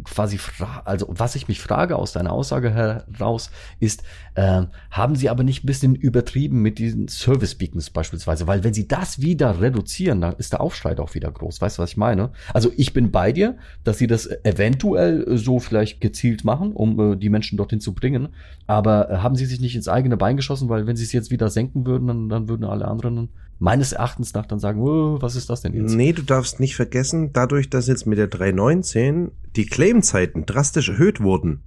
quasi, 0.04 0.40
also 0.86 1.08
was 1.10 1.36
ich 1.36 1.48
mich 1.48 1.60
frage 1.60 1.96
aus 1.96 2.14
deiner 2.14 2.32
Aussage 2.32 2.74
heraus, 2.74 3.52
ist, 3.80 4.04
äh, 4.36 4.64
haben 4.92 5.16
sie 5.16 5.30
aber 5.30 5.44
nicht 5.44 5.64
ein 5.64 5.68
bisschen 5.68 5.96
übertrieben 5.96 6.62
mit 6.62 6.80
diesen 6.80 7.08
Service 7.08 7.56
Beacons 7.56 7.90
beispielsweise? 7.90 8.48
Weil 8.48 8.64
wenn 8.64 8.74
sie 8.74 8.88
das 8.88 9.22
wieder 9.22 9.62
reduzieren, 9.62 10.22
dann 10.22 10.36
ist 10.38 10.54
der 10.54 10.62
Aufschrei 10.62 10.98
auch 11.00 11.16
wieder 11.16 11.32
groß. 11.32 11.62
Weißt 11.62 11.78
du, 11.78 11.82
was 11.82 11.92
ich 11.92 11.98
meine? 11.98 12.32
Also 12.54 12.72
ich 12.78 12.94
bin 12.94 13.12
bei 13.12 13.32
dir, 13.32 13.58
dass 13.84 13.98
sie 13.98 14.08
das 14.08 14.28
eventuell 14.44 15.38
so 15.38 15.60
vielleicht 15.60 16.02
gezielt 16.02 16.44
machen, 16.44 16.72
um 16.72 17.14
äh, 17.14 17.16
die 17.18 17.30
Menschen 17.30 17.58
dorthin 17.58 17.82
zu 17.82 17.94
bringen. 17.94 18.30
Aber 18.66 19.10
äh, 19.10 19.17
haben 19.22 19.36
sie 19.36 19.46
sich 19.46 19.60
nicht 19.60 19.76
ins 19.76 19.88
eigene 19.88 20.18
Bein 20.18 20.38
geschossen, 20.38 20.70
weil 20.70 20.88
wenn 20.88 20.96
sie 20.96 21.04
es 21.04 21.12
jetzt 21.12 21.32
wieder 21.32 21.50
senken 21.50 21.86
würden, 21.86 22.08
dann, 22.08 22.30
dann 22.30 22.50
würden 22.50 22.66
alle 22.66 22.88
anderen 22.88 23.30
meines 23.60 23.92
Erachtens 23.92 24.34
nach 24.34 24.46
dann 24.46 24.60
sagen, 24.60 24.82
oh, 24.82 25.22
was 25.22 25.36
ist 25.36 25.50
das 25.50 25.62
denn 25.62 25.74
jetzt? 25.74 25.96
Nee, 25.96 26.14
du 26.14 26.22
darfst 26.22 26.60
nicht 26.60 26.76
vergessen, 26.76 27.34
dadurch, 27.34 27.70
dass 27.70 27.88
jetzt 27.88 28.06
mit 28.06 28.18
der 28.18 28.28
319 28.28 29.32
die 29.56 29.66
Claimzeiten 29.66 30.46
drastisch 30.46 30.90
erhöht 30.90 31.22
wurden, 31.22 31.62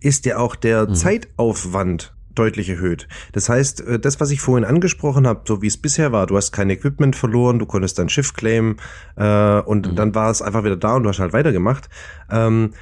ist 0.00 0.24
ja 0.24 0.38
auch 0.38 0.56
der 0.56 0.88
mhm. 0.88 0.94
Zeitaufwand 0.94 2.14
deutlich 2.34 2.68
erhöht. 2.68 3.08
Das 3.32 3.48
heißt, 3.48 3.80
äh, 3.82 3.98
das, 3.98 4.20
was 4.20 4.30
ich 4.30 4.40
vorhin 4.40 4.64
angesprochen 4.64 5.26
habe, 5.26 5.42
so 5.46 5.62
wie 5.62 5.66
es 5.66 5.76
bisher 5.76 6.12
war, 6.12 6.26
du 6.26 6.36
hast 6.36 6.52
kein 6.52 6.70
Equipment 6.70 7.16
verloren, 7.16 7.58
du 7.58 7.66
konntest 7.66 7.98
dein 7.98 8.08
Schiff 8.08 8.34
claimen 8.34 8.76
äh, 9.16 9.60
und 9.60 9.90
mhm. 9.90 9.96
dann 9.96 10.14
war 10.14 10.30
es 10.30 10.42
einfach 10.42 10.64
wieder 10.64 10.76
da 10.76 10.96
und 10.96 11.02
du 11.02 11.08
hast 11.08 11.18
halt 11.18 11.32
weitergemacht. 11.32 11.88
Ähm, 12.30 12.72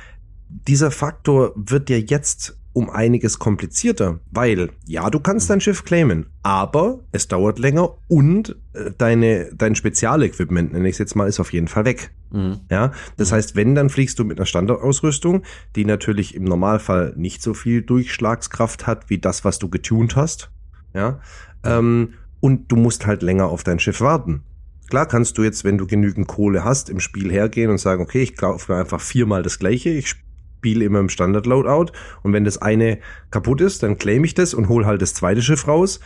dieser 0.48 0.90
Faktor 0.90 1.53
wird 1.57 1.88
dir 1.88 2.00
jetzt 2.00 2.57
um 2.74 2.90
einiges 2.90 3.38
komplizierter, 3.38 4.18
weil 4.30 4.70
ja, 4.84 5.08
du 5.08 5.20
kannst 5.20 5.48
dein 5.48 5.60
Schiff 5.60 5.84
claimen, 5.84 6.26
aber 6.42 7.00
es 7.12 7.28
dauert 7.28 7.58
länger 7.58 7.96
und 8.08 8.56
äh, 8.74 8.90
deine 8.98 9.50
dein 9.54 9.76
Spezialequipment, 9.76 10.72
nenne 10.72 10.88
ich 10.88 10.96
es 10.96 10.98
jetzt 10.98 11.14
mal, 11.14 11.28
ist 11.28 11.40
auf 11.40 11.52
jeden 11.52 11.68
Fall 11.68 11.84
weg. 11.87 12.10
Mhm. 12.32 12.60
Ja, 12.70 12.92
das 13.16 13.32
heißt, 13.32 13.54
wenn 13.56 13.74
dann 13.74 13.90
fliegst 13.90 14.18
du 14.18 14.24
mit 14.24 14.38
einer 14.38 14.46
Standardausrüstung, 14.46 15.44
die 15.76 15.84
natürlich 15.84 16.34
im 16.34 16.44
Normalfall 16.44 17.14
nicht 17.16 17.42
so 17.42 17.54
viel 17.54 17.80
Durchschlagskraft 17.80 18.87
hat 18.87 19.08
wie 19.08 19.18
das, 19.18 19.44
was 19.44 19.58
du 19.58 19.70
getuned 19.70 20.16
hast. 20.16 20.50
Ja, 20.92 21.20
ähm, 21.62 22.14
und 22.40 22.70
du 22.70 22.76
musst 22.76 23.06
halt 23.06 23.22
länger 23.22 23.46
auf 23.46 23.62
dein 23.62 23.78
Schiff 23.78 24.00
warten. 24.00 24.42
Klar 24.90 25.06
kannst 25.06 25.38
du 25.38 25.44
jetzt, 25.44 25.64
wenn 25.64 25.78
du 25.78 25.87
genügend 25.87 26.26
Kohle 26.26 26.64
hast, 26.64 26.90
im 26.90 27.00
Spiel 27.00 27.30
hergehen 27.30 27.70
und 27.70 27.78
sagen, 27.78 28.02
okay, 28.02 28.22
ich 28.22 28.37
kaufe 28.37 28.70
mir 28.70 28.78
einfach 28.78 29.00
viermal 29.00 29.42
das 29.42 29.58
gleiche, 29.58 29.90
ich 29.90 30.23
Spiel 30.64 30.81
immer 30.81 31.00
im 31.00 31.11
Standard-Loadout. 31.11 31.92
Und 32.22 32.33
wenn 32.33 32.44
das 32.44 32.57
eine 32.57 32.98
kaputt 33.31 33.61
ist, 33.61 33.83
dann 33.83 33.98
claim 33.98 34.24
ich 34.24 34.33
das 34.33 34.55
und 34.55 34.70
hol 34.70 34.87
halt 34.87 35.03
das 35.03 35.12
zweite 35.12 35.42
Schiff 35.42 35.68
raus. 35.68 36.00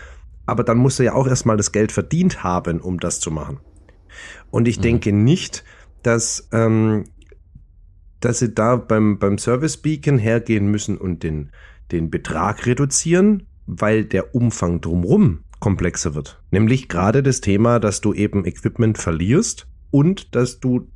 Aber 0.46 0.64
dann 0.64 0.78
muss 0.78 0.98
er 0.98 1.04
ja 1.04 1.14
auch 1.14 1.28
erstmal 1.28 1.56
das 1.56 1.70
Geld 1.70 1.92
verdient 1.92 2.42
haben, 2.42 2.80
um 2.80 2.98
das 2.98 3.20
zu 3.20 3.30
machen. 3.30 3.60
Und 4.50 4.66
ich 4.66 4.78
mhm. 4.78 4.82
denke 4.82 5.12
nicht, 5.12 5.62
dass, 6.02 6.48
ähm, 6.50 7.04
dass 8.18 8.40
sie 8.40 8.52
da 8.52 8.74
beim, 8.74 9.20
beim 9.20 9.38
Service 9.38 9.76
Beacon 9.76 10.18
hergehen 10.18 10.66
müssen 10.66 10.98
und 10.98 11.22
den, 11.22 11.52
den 11.92 12.10
Betrag 12.10 12.66
reduzieren, 12.66 13.46
weil 13.66 14.04
der 14.04 14.34
Umfang 14.34 14.80
drumrum 14.80 15.44
komplexer 15.60 16.16
wird. 16.16 16.42
Nämlich 16.50 16.88
gerade 16.88 17.22
das 17.22 17.40
Thema, 17.40 17.78
dass 17.78 18.00
du 18.00 18.12
eben 18.12 18.44
Equipment 18.44 18.98
verlierst 18.98 19.68
und 19.92 20.34
dass 20.34 20.58
du 20.58 20.88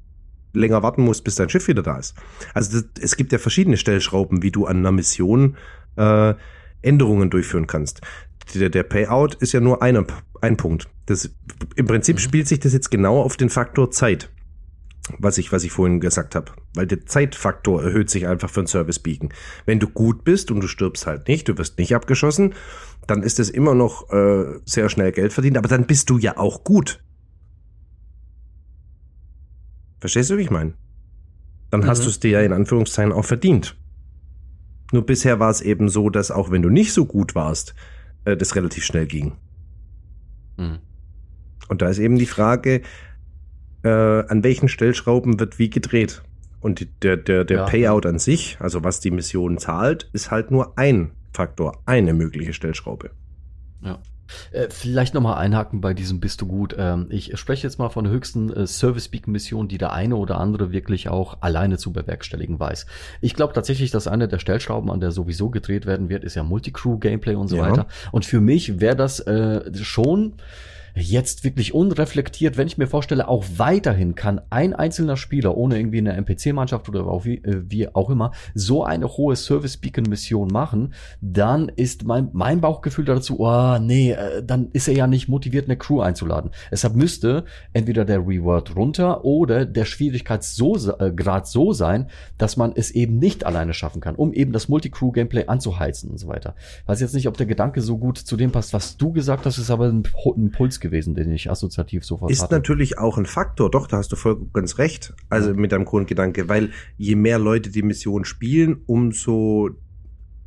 länger 0.53 0.83
warten 0.83 1.03
musst, 1.03 1.25
bis 1.25 1.35
dein 1.35 1.49
Schiff 1.49 1.69
wieder 1.69 1.83
da 1.83 1.99
ist. 1.99 2.15
Also 2.55 2.81
das, 2.81 3.03
es 3.03 3.17
gibt 3.17 3.33
ja 3.33 3.39
verschiedene 3.39 3.77
Stellschrauben, 3.77 4.43
wie 4.43 4.51
du 4.51 4.67
an 4.67 4.79
einer 4.79 4.93
Mission 4.93 5.57
äh, 5.97 6.35
Änderungen 6.83 7.31
durchführen 7.31 7.67
kannst. 7.67 8.01
Der, 8.55 8.71
der 8.71 8.83
Payout 8.83 9.35
ist 9.37 9.53
ja 9.53 9.61
nur 9.61 9.83
einer, 9.83 10.05
ein 10.41 10.57
Punkt. 10.57 10.89
Das, 11.07 11.31
Im 11.77 11.87
Prinzip 11.87 12.17
mhm. 12.17 12.21
spielt 12.21 12.49
sich 12.49 12.61
das 12.61 12.73
jetzt 12.73 12.91
genau 12.91 13.21
auf 13.21 13.37
den 13.37 13.51
Faktor 13.51 13.91
Zeit, 13.91 14.31
was 15.19 15.39
ich, 15.39 15.53
was 15.53 15.65
ich 15.65 15.73
vorhin 15.73 16.01
gesagt 16.01 16.35
habe. 16.35 16.53
Weil 16.75 16.87
der 16.87 17.07
Zeitfaktor 17.07 17.83
erhöht 17.83 18.11
sich 18.11 18.27
einfach 18.27 18.51
für 18.51 18.61
ein 18.61 18.67
Service 18.67 18.99
Beacon. 18.99 19.31
Wenn 19.65 19.79
du 19.79 19.89
gut 19.89 20.25
bist 20.25 20.51
und 20.51 20.61
du 20.61 20.67
stirbst 20.67 21.07
halt 21.07 21.29
nicht, 21.29 21.49
du 21.49 21.57
wirst 21.59 21.79
nicht 21.79 21.95
abgeschossen, 21.95 22.55
dann 23.07 23.23
ist 23.23 23.41
es 23.41 23.51
immer 23.51 23.75
noch 23.75 24.11
äh, 24.11 24.61
sehr 24.65 24.89
schnell 24.89 25.13
Geld 25.13 25.33
verdient, 25.33 25.57
aber 25.57 25.69
dann 25.69 25.87
bist 25.87 26.11
du 26.11 26.19
ja 26.19 26.37
auch 26.37 26.65
gut. 26.65 27.01
Verstehst 30.03 30.31
du, 30.31 30.37
wie 30.37 30.43
ich 30.43 30.51
meine? 30.51 30.75
Dann 31.71 31.83
mhm. 31.83 31.87
hast 31.87 32.05
du 32.05 32.09
es 32.09 32.19
dir 32.19 32.33
ja 32.33 32.41
in 32.41 32.53
Anführungszeichen 32.53 33.13
auch 33.13 33.25
verdient. 33.25 33.77
Nur 34.91 35.07
bisher 35.07 35.39
war 35.39 35.49
es 35.49 35.61
eben 35.61 35.89
so, 35.89 36.11
dass 36.11 36.33
auch 36.33 36.51
wenn 36.51 36.61
du 36.61 36.71
nicht 36.71 36.93
so 36.93 37.07
gut 37.07 37.37
warst, 37.37 37.77
äh, 38.25 38.37
das 38.37 38.57
relativ 38.57 38.83
schnell 38.85 39.07
ging. 39.07 39.37
Mhm. 40.57 40.81
Und 41.69 41.83
da 41.83 41.89
ist 41.89 42.01
eben 42.01 42.19
die 42.19 42.27
Frage, 42.27 42.83
äh, 43.85 43.89
an 43.89 44.43
welchen 44.43 44.69
Stellschrauben 44.69 45.39
wird 45.39 45.61
wie 45.61 45.71
gedreht. 45.71 46.25
Und 46.59 46.89
der, 47.05 47.17
der, 47.17 47.45
der 47.45 47.59
ja. 47.59 47.65
Payout 47.67 48.05
an 48.05 48.19
sich, 48.19 48.57
also 48.59 48.83
was 48.83 48.99
die 48.99 49.13
Mission 49.13 49.57
zahlt, 49.57 50.11
ist 50.13 50.33
halt 50.33 50.51
nur 50.51 50.77
ein 50.77 51.13
Faktor, 51.33 51.81
eine 51.87 52.13
mögliche 52.13 52.55
Stellschraube. 52.55 53.13
Ja. 53.83 54.01
Äh, 54.53 54.69
vielleicht 54.71 55.15
nochmal 55.15 55.39
einhaken 55.39 55.81
bei 55.81 55.95
diesem 55.95 56.21
Bist 56.21 56.41
du 56.41 56.47
gut. 56.47 56.75
Ähm, 56.79 57.07
ich 57.11 57.37
spreche 57.39 57.67
jetzt 57.67 57.79
mal 57.79 57.89
von 57.89 58.05
der 58.05 58.13
höchsten 58.13 58.53
äh, 58.53 58.67
Service 58.67 59.09
Peak 59.09 59.29
Mission, 59.29 59.69
die 59.69 59.79
der 59.79 59.93
eine 59.93 60.17
oder 60.17 60.39
andere 60.39 60.73
wirklich 60.73 61.09
auch 61.09 61.39
alleine 61.41 61.79
zu 61.79 61.93
bewerkstelligen 61.93 62.59
weiß. 62.59 62.87
Ich 63.21 63.35
glaube 63.35 63.53
tatsächlich, 63.53 63.91
dass 63.91 64.07
eine 64.07 64.29
der 64.29 64.39
Stellschrauben, 64.39 64.91
an 64.91 65.01
der 65.01 65.13
sowieso 65.13 65.51
gedreht 65.51 65.87
werden 65.87 66.09
wird, 66.09 66.25
ist 66.25 66.35
ja 66.35 66.43
Multicrew 66.43 66.99
Gameplay 66.99 67.35
und 67.35 67.49
so 67.49 67.57
ja. 67.57 67.71
weiter. 67.71 67.87
Und 68.11 68.25
für 68.25 68.41
mich 68.41 68.81
wäre 68.81 68.97
das 68.97 69.21
äh, 69.21 69.73
schon 69.75 70.35
jetzt 70.95 71.45
wirklich 71.45 71.75
unreflektiert, 71.75 72.57
wenn 72.57 72.67
ich 72.67 72.79
mir 72.79 72.87
vorstelle, 72.87 73.29
auch 73.29 73.45
weiterhin 73.57 74.15
kann 74.15 74.41
ein 74.51 74.75
einzelner 74.75 75.17
Spieler 75.17 75.57
ohne 75.57 75.79
irgendwie 75.79 75.99
eine 75.99 76.13
NPC-Mannschaft 76.13 76.89
oder 76.89 77.07
auch 77.07 77.25
wie, 77.25 77.37
äh, 77.37 77.63
wie 77.69 77.89
auch 77.95 78.11
immer 78.11 78.33
so 78.55 78.85
eine 78.85 79.09
hohe 79.09 79.37
Service-Beacon-Mission 79.37 80.49
machen, 80.49 80.95
dann 81.21 81.69
ist 81.69 82.05
mein, 82.05 82.29
mein 82.33 82.61
Bauchgefühl 82.61 83.05
dazu, 83.05 83.41
oh 83.41 83.79
nee, 83.79 84.13
äh, 84.13 84.43
dann 84.45 84.69
ist 84.73 84.89
er 84.89 84.95
ja 84.95 85.07
nicht 85.07 85.29
motiviert, 85.29 85.67
eine 85.67 85.77
Crew 85.77 86.01
einzuladen. 86.01 86.51
Deshalb 86.71 86.95
müsste 86.95 87.45
entweder 87.73 88.05
der 88.05 88.19
Reward 88.19 88.77
runter 88.77 89.25
oder 89.25 89.65
der 89.65 89.85
Schwierigkeitsgrad 89.85 90.45
so, 90.45 90.77
äh, 90.99 91.43
so 91.45 91.73
sein, 91.73 92.09
dass 92.39 92.57
man 92.57 92.73
es 92.75 92.91
eben 92.91 93.19
nicht 93.19 93.45
alleine 93.47 93.75
schaffen 93.75 94.01
kann, 94.01 94.15
um 94.15 94.33
eben 94.33 94.53
das 94.53 94.69
Multicrew-Gameplay 94.69 95.47
anzuheizen 95.47 96.11
und 96.11 96.19
so 96.19 96.29
weiter. 96.29 96.55
weiß 96.87 97.01
jetzt 97.01 97.15
nicht, 97.15 97.29
ob 97.29 97.37
der 97.37 97.47
Gedanke 97.47 97.81
so 97.81 97.99
gut 97.99 98.19
zu 98.19 98.37
dem 98.37 98.53
passt, 98.53 98.73
was 98.73 98.97
du 98.97 99.13
gesagt 99.13 99.47
hast, 99.47 99.59
ist 99.59 99.71
aber 99.71 99.87
ein, 99.87 100.03
ein 100.37 100.51
Puls 100.51 100.81
gewesen, 100.83 101.15
den 101.15 101.31
ich 101.33 101.51
assoziativ 101.51 102.05
sofort 102.05 102.31
Ist 102.31 102.43
hatte. 102.43 102.55
natürlich 102.55 102.99
auch 102.99 103.17
ein 103.17 103.25
Faktor, 103.25 103.71
doch, 103.71 103.87
da 103.87 103.97
hast 103.97 104.13
du 104.13 104.17
voll 104.17 104.47
ganz 104.53 104.77
recht. 104.77 105.15
Also 105.31 105.49
Ja. 105.51 105.57
mit 105.57 105.73
deinem 105.73 105.87
Grundgedanke, 105.87 106.51
weil 106.51 106.71
je 106.99 107.17
mehr 107.17 107.39
Leute 107.39 107.71
die 107.71 107.83
Mission 107.83 108.27
spielen, 108.27 108.83
umso 108.85 109.71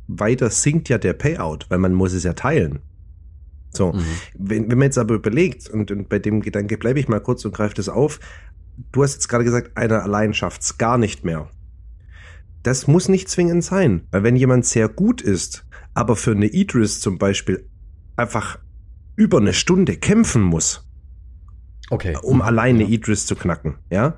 weiter 0.06 0.50
sinkt 0.50 0.88
ja 0.88 0.98
der 0.98 1.14
Payout, 1.14 1.66
weil 1.68 1.78
man 1.78 1.92
muss 1.92 2.12
es 2.12 2.22
ja 2.22 2.34
teilen. 2.34 2.78
So, 3.70 3.92
Mhm. 3.92 4.04
wenn, 4.38 4.70
wenn 4.70 4.78
man 4.78 4.86
jetzt 4.86 4.98
aber 4.98 5.16
überlegt, 5.16 5.68
und, 5.68 5.90
und 5.90 6.08
bei 6.08 6.20
dem 6.20 6.40
Gedanke 6.40 6.78
bleibe 6.78 7.00
ich 7.00 7.08
mal 7.08 7.20
kurz 7.20 7.44
und 7.44 7.52
greife 7.54 7.74
das 7.74 7.88
auf, 7.88 8.20
du 8.92 9.02
hast 9.02 9.14
jetzt 9.14 9.28
gerade 9.28 9.42
gesagt, 9.44 9.76
einer 9.76 10.02
allein 10.04 10.32
schafft's 10.32 10.78
gar 10.78 10.96
nicht 10.98 11.24
mehr. 11.24 11.50
Das 12.62 12.86
muss 12.86 13.08
nicht 13.08 13.28
zwingend 13.28 13.64
sein, 13.64 14.06
weil 14.10 14.22
wenn 14.22 14.36
jemand 14.36 14.64
sehr 14.66 14.88
gut 14.88 15.20
ist, 15.20 15.66
aber 15.94 16.16
für 16.16 16.32
eine 16.32 16.46
Idris 16.46 17.00
zum 17.00 17.18
Beispiel 17.18 17.68
einfach 18.16 18.58
über 19.16 19.38
eine 19.38 19.52
Stunde 19.52 19.96
kämpfen 19.96 20.42
muss, 20.42 20.86
Okay. 21.90 22.16
um 22.22 22.42
alleine 22.42 22.82
Ja. 22.84 22.88
Idris 22.90 23.26
zu 23.26 23.34
knacken, 23.36 23.76
ja? 23.90 24.14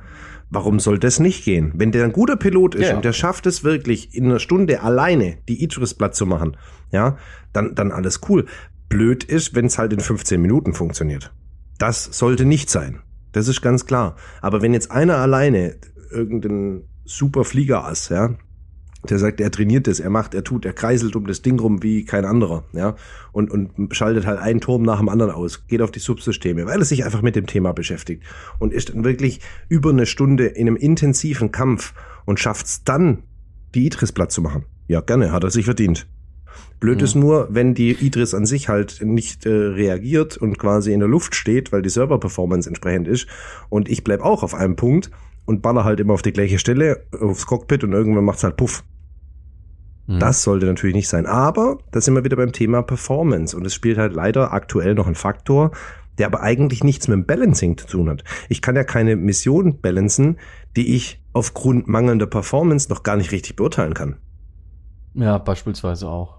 Warum 0.50 0.80
soll 0.80 0.98
das 0.98 1.20
nicht 1.20 1.44
gehen? 1.44 1.72
Wenn 1.74 1.92
der 1.92 2.04
ein 2.04 2.12
guter 2.12 2.36
Pilot 2.36 2.74
ist 2.74 2.88
Ja, 2.88 2.96
und 2.96 3.04
der 3.04 3.12
schafft 3.12 3.46
es 3.46 3.64
wirklich 3.64 4.14
in 4.14 4.24
einer 4.24 4.38
Stunde 4.38 4.82
alleine 4.82 5.36
die 5.48 5.62
Idris 5.62 5.92
platt 5.94 6.14
zu 6.14 6.24
machen, 6.24 6.56
ja, 6.90 7.18
dann, 7.52 7.74
dann 7.74 7.92
alles 7.92 8.20
cool. 8.28 8.46
Blöd 8.88 9.24
ist, 9.24 9.54
wenn 9.54 9.66
es 9.66 9.76
halt 9.76 9.92
in 9.92 10.00
15 10.00 10.40
Minuten 10.40 10.72
funktioniert. 10.72 11.34
Das 11.76 12.04
sollte 12.04 12.46
nicht 12.46 12.70
sein. 12.70 13.00
Das 13.32 13.46
ist 13.46 13.60
ganz 13.60 13.84
klar. 13.84 14.16
Aber 14.40 14.62
wenn 14.62 14.72
jetzt 14.72 14.90
einer 14.90 15.18
alleine 15.18 15.76
irgendein 16.10 16.84
super 17.04 17.44
Fliegerass, 17.44 18.08
ja, 18.08 18.34
der 19.08 19.18
sagt, 19.18 19.40
er 19.40 19.50
trainiert 19.50 19.86
das, 19.86 20.00
er 20.00 20.10
macht, 20.10 20.34
er 20.34 20.44
tut, 20.44 20.64
er 20.64 20.72
kreiselt 20.72 21.14
um 21.16 21.26
das 21.26 21.42
Ding 21.42 21.58
rum 21.60 21.82
wie 21.82 22.04
kein 22.04 22.24
anderer, 22.24 22.64
ja, 22.72 22.96
und, 23.32 23.50
und 23.50 23.94
schaltet 23.94 24.26
halt 24.26 24.40
einen 24.40 24.60
Turm 24.60 24.82
nach 24.82 24.98
dem 24.98 25.08
anderen 25.08 25.32
aus, 25.32 25.66
geht 25.66 25.82
auf 25.82 25.90
die 25.90 26.00
Subsysteme, 26.00 26.66
weil 26.66 26.80
er 26.80 26.84
sich 26.84 27.04
einfach 27.04 27.22
mit 27.22 27.36
dem 27.36 27.46
Thema 27.46 27.72
beschäftigt 27.72 28.24
und 28.58 28.72
ist 28.72 28.90
dann 28.90 29.04
wirklich 29.04 29.40
über 29.68 29.90
eine 29.90 30.06
Stunde 30.06 30.46
in 30.46 30.66
einem 30.66 30.76
intensiven 30.76 31.52
Kampf 31.52 31.94
und 32.24 32.40
schafft's 32.40 32.82
dann, 32.84 33.22
die 33.74 33.86
Idris 33.86 34.12
platt 34.12 34.32
zu 34.32 34.42
machen. 34.42 34.64
Ja, 34.88 35.00
gerne, 35.00 35.32
hat 35.32 35.44
er 35.44 35.50
sich 35.50 35.66
verdient. 35.66 36.06
Blöd 36.80 36.98
Mhm. 36.98 37.04
ist 37.04 37.14
nur, 37.14 37.48
wenn 37.50 37.74
die 37.74 37.90
Idris 37.90 38.34
an 38.34 38.46
sich 38.46 38.68
halt 38.68 39.00
nicht 39.04 39.46
äh, 39.46 39.50
reagiert 39.50 40.36
und 40.36 40.58
quasi 40.58 40.92
in 40.92 41.00
der 41.00 41.08
Luft 41.08 41.34
steht, 41.34 41.72
weil 41.72 41.82
die 41.82 41.88
Server-Performance 41.88 42.68
entsprechend 42.68 43.08
ist 43.08 43.26
und 43.68 43.88
ich 43.88 44.04
bleib 44.04 44.20
auch 44.20 44.42
auf 44.42 44.54
einem 44.54 44.76
Punkt 44.76 45.10
und 45.48 45.62
baller 45.62 45.84
halt 45.84 45.98
immer 45.98 46.12
auf 46.12 46.20
die 46.20 46.34
gleiche 46.34 46.58
Stelle, 46.58 47.06
aufs 47.18 47.46
Cockpit 47.46 47.82
und 47.82 47.94
irgendwann 47.94 48.24
macht's 48.24 48.44
halt 48.44 48.58
Puff. 48.58 48.84
Mhm. 50.06 50.18
Das 50.18 50.42
sollte 50.42 50.66
natürlich 50.66 50.94
nicht 50.94 51.08
sein. 51.08 51.24
Aber 51.24 51.78
da 51.90 52.02
sind 52.02 52.14
wir 52.14 52.22
wieder 52.22 52.36
beim 52.36 52.52
Thema 52.52 52.82
Performance. 52.82 53.56
Und 53.56 53.64
es 53.64 53.72
spielt 53.72 53.96
halt 53.96 54.12
leider 54.12 54.52
aktuell 54.52 54.94
noch 54.94 55.06
ein 55.06 55.14
Faktor, 55.14 55.70
der 56.18 56.26
aber 56.26 56.42
eigentlich 56.42 56.84
nichts 56.84 57.08
mit 57.08 57.16
dem 57.16 57.24
Balancing 57.24 57.78
zu 57.78 57.86
tun 57.86 58.10
hat. 58.10 58.24
Ich 58.50 58.60
kann 58.60 58.76
ja 58.76 58.84
keine 58.84 59.16
Mission 59.16 59.80
balancen, 59.80 60.36
die 60.76 60.94
ich 60.94 61.24
aufgrund 61.32 61.88
mangelnder 61.88 62.26
Performance 62.26 62.90
noch 62.90 63.02
gar 63.02 63.16
nicht 63.16 63.32
richtig 63.32 63.56
beurteilen 63.56 63.94
kann. 63.94 64.16
Ja, 65.14 65.38
beispielsweise 65.38 66.10
auch. 66.10 66.37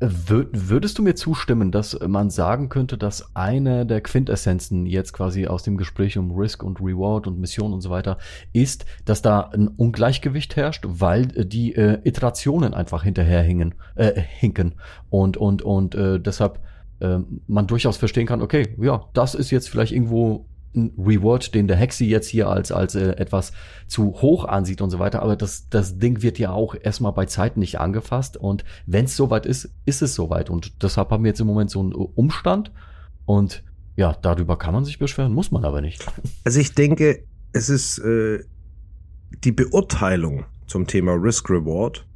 Wür- 0.00 0.48
Würdest 0.52 0.98
du 0.98 1.02
mir 1.02 1.14
zustimmen, 1.14 1.70
dass 1.70 1.98
man 2.06 2.30
sagen 2.30 2.68
könnte, 2.68 2.98
dass 2.98 3.34
eine 3.34 3.86
der 3.86 4.00
Quintessenzen 4.00 4.86
jetzt 4.86 5.12
quasi 5.12 5.46
aus 5.46 5.62
dem 5.62 5.76
Gespräch 5.76 6.18
um 6.18 6.32
Risk 6.32 6.62
und 6.62 6.80
Reward 6.80 7.26
und 7.26 7.38
Mission 7.38 7.72
und 7.72 7.80
so 7.80 7.90
weiter 7.90 8.18
ist, 8.52 8.84
dass 9.04 9.22
da 9.22 9.40
ein 9.52 9.68
Ungleichgewicht 9.68 10.56
herrscht, 10.56 10.84
weil 10.86 11.36
äh, 11.36 11.46
die 11.46 11.74
äh, 11.74 11.98
Iterationen 12.04 12.74
einfach 12.74 13.04
hinterherhingen, 13.04 13.74
äh, 13.94 14.20
hinken 14.20 14.74
und 15.10 15.36
und 15.36 15.62
und 15.62 15.94
äh, 15.94 16.18
deshalb 16.20 16.60
äh, 17.00 17.18
man 17.46 17.66
durchaus 17.66 17.96
verstehen 17.96 18.26
kann, 18.26 18.42
okay, 18.42 18.76
ja, 18.80 19.04
das 19.14 19.34
ist 19.34 19.50
jetzt 19.50 19.68
vielleicht 19.68 19.92
irgendwo 19.92 20.46
Reward, 20.74 21.54
den 21.54 21.68
der 21.68 21.76
Hexi 21.76 22.06
jetzt 22.06 22.28
hier 22.28 22.48
als, 22.48 22.72
als 22.72 22.94
äh, 22.94 23.10
etwas 23.16 23.52
zu 23.86 24.14
hoch 24.22 24.44
ansieht 24.44 24.80
und 24.80 24.90
so 24.90 24.98
weiter. 24.98 25.22
Aber 25.22 25.36
das, 25.36 25.68
das 25.68 25.98
Ding 25.98 26.22
wird 26.22 26.38
ja 26.38 26.52
auch 26.52 26.74
erstmal 26.80 27.12
bei 27.12 27.26
Zeiten 27.26 27.60
nicht 27.60 27.78
angefasst. 27.78 28.36
Und 28.36 28.64
wenn 28.86 29.04
es 29.04 29.16
soweit 29.16 29.46
ist, 29.46 29.70
ist 29.84 30.02
es 30.02 30.14
soweit. 30.14 30.50
Und 30.50 30.82
deshalb 30.82 31.10
haben 31.10 31.24
wir 31.24 31.30
jetzt 31.30 31.40
im 31.40 31.46
Moment 31.46 31.70
so 31.70 31.80
einen 31.80 31.92
Umstand. 31.92 32.72
Und 33.26 33.62
ja, 33.96 34.16
darüber 34.22 34.56
kann 34.56 34.74
man 34.74 34.84
sich 34.84 34.98
beschweren, 34.98 35.34
muss 35.34 35.50
man 35.50 35.64
aber 35.64 35.80
nicht. 35.80 36.06
Also 36.44 36.60
ich 36.60 36.74
denke, 36.74 37.24
es 37.52 37.68
ist 37.68 37.98
äh, 37.98 38.40
die 39.44 39.52
Beurteilung 39.52 40.46
zum 40.66 40.86
Thema 40.86 41.12
Risk 41.12 41.50
Reward 41.50 42.06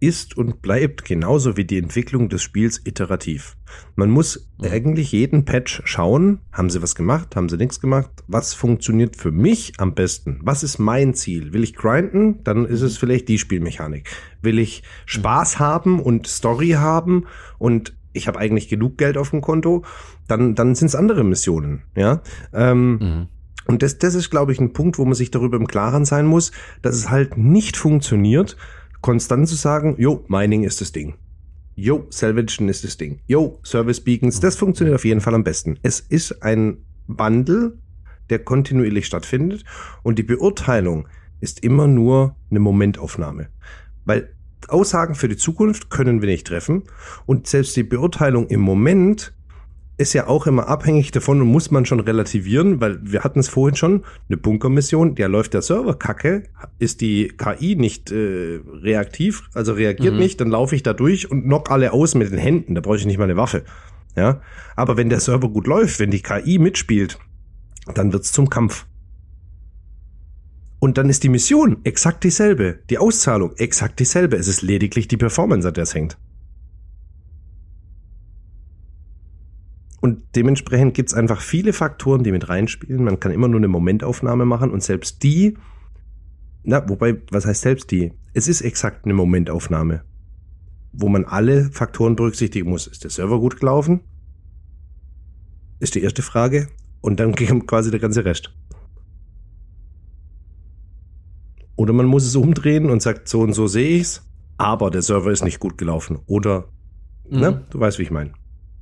ist 0.00 0.36
und 0.36 0.62
bleibt 0.62 1.04
genauso 1.04 1.56
wie 1.56 1.64
die 1.64 1.78
Entwicklung 1.78 2.28
des 2.28 2.42
Spiels 2.42 2.80
iterativ. 2.84 3.56
Man 3.96 4.10
muss 4.10 4.48
Mhm. 4.58 4.66
eigentlich 4.70 5.12
jeden 5.12 5.44
Patch 5.44 5.82
schauen, 5.84 6.40
haben 6.52 6.70
sie 6.70 6.82
was 6.82 6.94
gemacht, 6.94 7.36
haben 7.36 7.48
sie 7.48 7.56
nichts 7.58 7.80
gemacht, 7.80 8.10
was 8.26 8.54
funktioniert 8.54 9.16
für 9.16 9.30
mich 9.30 9.74
am 9.78 9.94
besten, 9.94 10.40
was 10.42 10.62
ist 10.62 10.78
mein 10.78 11.14
Ziel? 11.14 11.52
Will 11.52 11.62
ich 11.62 11.74
grinden, 11.74 12.42
dann 12.44 12.64
ist 12.64 12.80
es 12.82 12.96
vielleicht 12.98 13.28
die 13.28 13.38
Spielmechanik. 13.38 14.08
Will 14.42 14.58
ich 14.58 14.82
Spaß 15.06 15.58
haben 15.58 16.00
und 16.00 16.26
Story 16.26 16.70
haben 16.70 17.26
und 17.58 17.94
ich 18.12 18.26
habe 18.26 18.38
eigentlich 18.40 18.68
genug 18.68 18.98
Geld 18.98 19.16
auf 19.16 19.30
dem 19.30 19.40
Konto, 19.40 19.84
dann, 20.26 20.54
dann 20.54 20.74
sind 20.74 20.88
es 20.88 20.94
andere 20.96 21.22
Missionen, 21.24 21.82
ja. 21.94 22.22
Ähm, 22.52 22.92
Mhm. 22.98 23.26
und 23.66 23.82
das, 23.82 23.98
das 23.98 24.14
ist, 24.14 24.30
glaube 24.30 24.52
ich, 24.52 24.58
ein 24.60 24.72
Punkt, 24.72 24.98
wo 24.98 25.04
man 25.04 25.14
sich 25.14 25.30
darüber 25.30 25.56
im 25.58 25.68
Klaren 25.68 26.04
sein 26.04 26.26
muss, 26.26 26.50
dass 26.82 26.96
es 26.96 27.08
halt 27.10 27.36
nicht 27.36 27.76
funktioniert, 27.76 28.56
konstant 29.00 29.48
zu 29.48 29.54
sagen, 29.54 29.96
jo, 29.98 30.24
Mining 30.28 30.64
ist 30.64 30.80
das 30.80 30.92
Ding. 30.92 31.14
Jo, 31.74 32.06
Salvation 32.10 32.68
ist 32.68 32.84
das 32.84 32.96
Ding. 32.96 33.20
Jo, 33.26 33.58
Service 33.64 34.00
Beacons, 34.00 34.40
das 34.40 34.56
funktioniert 34.56 34.96
auf 34.96 35.04
jeden 35.04 35.20
Fall 35.20 35.34
am 35.34 35.44
besten. 35.44 35.78
Es 35.82 36.00
ist 36.00 36.42
ein 36.42 36.78
Wandel, 37.06 37.78
der 38.28 38.40
kontinuierlich 38.40 39.06
stattfindet 39.06 39.64
und 40.02 40.18
die 40.18 40.22
Beurteilung 40.22 41.08
ist 41.40 41.62
immer 41.64 41.86
nur 41.86 42.36
eine 42.50 42.60
Momentaufnahme. 42.60 43.48
Weil 44.04 44.34
Aussagen 44.68 45.14
für 45.14 45.28
die 45.28 45.36
Zukunft 45.36 45.90
können 45.90 46.20
wir 46.20 46.28
nicht 46.28 46.46
treffen 46.46 46.84
und 47.26 47.46
selbst 47.46 47.76
die 47.76 47.82
Beurteilung 47.82 48.46
im 48.48 48.60
Moment 48.60 49.32
ist 50.00 50.14
ja 50.14 50.26
auch 50.26 50.46
immer 50.46 50.66
abhängig 50.66 51.10
davon 51.10 51.40
und 51.42 51.48
muss 51.48 51.70
man 51.70 51.84
schon 51.84 52.00
relativieren, 52.00 52.80
weil 52.80 52.98
wir 53.02 53.22
hatten 53.22 53.38
es 53.38 53.48
vorhin 53.48 53.76
schon, 53.76 54.04
eine 54.28 54.38
Bunkermission, 54.38 55.14
der 55.14 55.28
läuft 55.28 55.52
der 55.52 55.62
Server 55.62 55.98
kacke, 55.98 56.44
ist 56.78 57.02
die 57.02 57.28
KI 57.28 57.76
nicht 57.76 58.10
äh, 58.10 58.60
reaktiv, 58.82 59.48
also 59.54 59.74
reagiert 59.74 60.14
Mhm. 60.14 60.20
nicht, 60.20 60.40
dann 60.40 60.48
laufe 60.48 60.74
ich 60.74 60.82
da 60.82 60.94
durch 60.94 61.30
und 61.30 61.42
knock 61.44 61.70
alle 61.70 61.92
aus 61.92 62.14
mit 62.14 62.32
den 62.32 62.38
Händen, 62.38 62.74
da 62.74 62.80
brauche 62.80 62.96
ich 62.96 63.04
nicht 63.04 63.18
mal 63.18 63.24
eine 63.24 63.36
Waffe. 63.36 63.64
Ja, 64.16 64.40
aber 64.74 64.96
wenn 64.96 65.10
der 65.10 65.20
Server 65.20 65.48
gut 65.50 65.66
läuft, 65.66 66.00
wenn 66.00 66.10
die 66.10 66.22
KI 66.22 66.58
mitspielt, 66.58 67.18
dann 67.94 68.12
wird's 68.12 68.32
zum 68.32 68.48
Kampf. 68.50 68.86
Und 70.78 70.96
dann 70.96 71.10
ist 71.10 71.22
die 71.22 71.28
Mission 71.28 71.76
exakt 71.84 72.24
dieselbe, 72.24 72.78
die 72.88 72.96
Auszahlung 72.98 73.52
exakt 73.56 74.00
dieselbe, 74.00 74.36
es 74.36 74.48
ist 74.48 74.62
lediglich 74.62 75.08
die 75.08 75.18
Performance, 75.18 75.68
an 75.68 75.74
der 75.74 75.82
es 75.84 75.94
hängt. 75.94 76.16
Und 80.00 80.22
dementsprechend 80.34 80.94
gibt's 80.94 81.12
einfach 81.14 81.40
viele 81.42 81.72
Faktoren, 81.72 82.24
die 82.24 82.32
mit 82.32 82.48
reinspielen. 82.48 83.04
Man 83.04 83.20
kann 83.20 83.32
immer 83.32 83.48
nur 83.48 83.60
eine 83.60 83.68
Momentaufnahme 83.68 84.46
machen 84.46 84.70
und 84.70 84.82
selbst 84.82 85.22
die, 85.22 85.58
na, 86.62 86.88
wobei, 86.88 87.20
was 87.30 87.44
heißt 87.44 87.60
selbst 87.62 87.90
die? 87.90 88.12
Es 88.32 88.48
ist 88.48 88.62
exakt 88.62 89.04
eine 89.04 89.14
Momentaufnahme, 89.14 90.02
wo 90.92 91.08
man 91.08 91.24
alle 91.24 91.70
Faktoren 91.70 92.16
berücksichtigen 92.16 92.70
muss. 92.70 92.86
Ist 92.86 93.04
der 93.04 93.10
Server 93.10 93.38
gut 93.40 93.60
gelaufen? 93.60 94.00
Ist 95.80 95.94
die 95.94 96.02
erste 96.02 96.22
Frage. 96.22 96.68
Und 97.02 97.20
dann 97.20 97.34
kommt 97.48 97.66
quasi 97.66 97.90
der 97.90 98.00
ganze 98.00 98.24
Rest. 98.24 98.54
Oder 101.76 101.92
man 101.92 102.06
muss 102.06 102.26
es 102.26 102.36
umdrehen 102.36 102.90
und 102.90 103.00
sagt, 103.02 103.28
so 103.28 103.40
und 103.40 103.54
so 103.54 103.66
sehe 103.66 103.98
ich's, 103.98 104.22
aber 104.58 104.90
der 104.90 105.02
Server 105.02 105.30
ist 105.30 105.44
nicht 105.44 105.60
gut 105.60 105.78
gelaufen. 105.78 106.18
Oder, 106.26 106.68
ne, 107.28 107.50
Mhm. 107.52 107.60
du 107.70 107.80
weißt, 107.80 107.98
wie 107.98 108.02
ich 108.02 108.10
meine. 108.10 108.32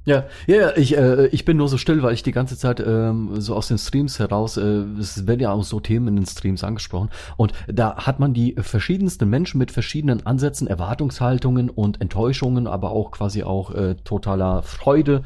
Ja, 0.08 0.24
ja, 0.46 0.74
ich, 0.74 0.96
äh, 0.96 1.26
ich 1.26 1.44
bin 1.44 1.58
nur 1.58 1.68
so 1.68 1.76
still, 1.76 2.02
weil 2.02 2.14
ich 2.14 2.22
die 2.22 2.32
ganze 2.32 2.56
Zeit 2.56 2.80
ähm, 2.80 3.42
so 3.42 3.54
aus 3.54 3.68
den 3.68 3.76
Streams 3.76 4.18
heraus, 4.18 4.56
äh, 4.56 4.62
es 4.98 5.26
werden 5.26 5.40
ja 5.40 5.52
auch 5.52 5.62
so 5.62 5.80
Themen 5.80 6.08
in 6.08 6.16
den 6.16 6.24
Streams 6.24 6.64
angesprochen. 6.64 7.10
Und 7.36 7.52
da 7.66 7.94
hat 7.94 8.18
man 8.18 8.32
die 8.32 8.56
verschiedensten 8.58 9.28
Menschen 9.28 9.58
mit 9.58 9.70
verschiedenen 9.70 10.24
Ansätzen, 10.24 10.66
Erwartungshaltungen 10.66 11.68
und 11.68 12.00
Enttäuschungen, 12.00 12.66
aber 12.66 12.92
auch 12.92 13.10
quasi 13.10 13.42
auch 13.42 13.74
äh, 13.74 13.96
totaler 13.96 14.62
Freude. 14.62 15.24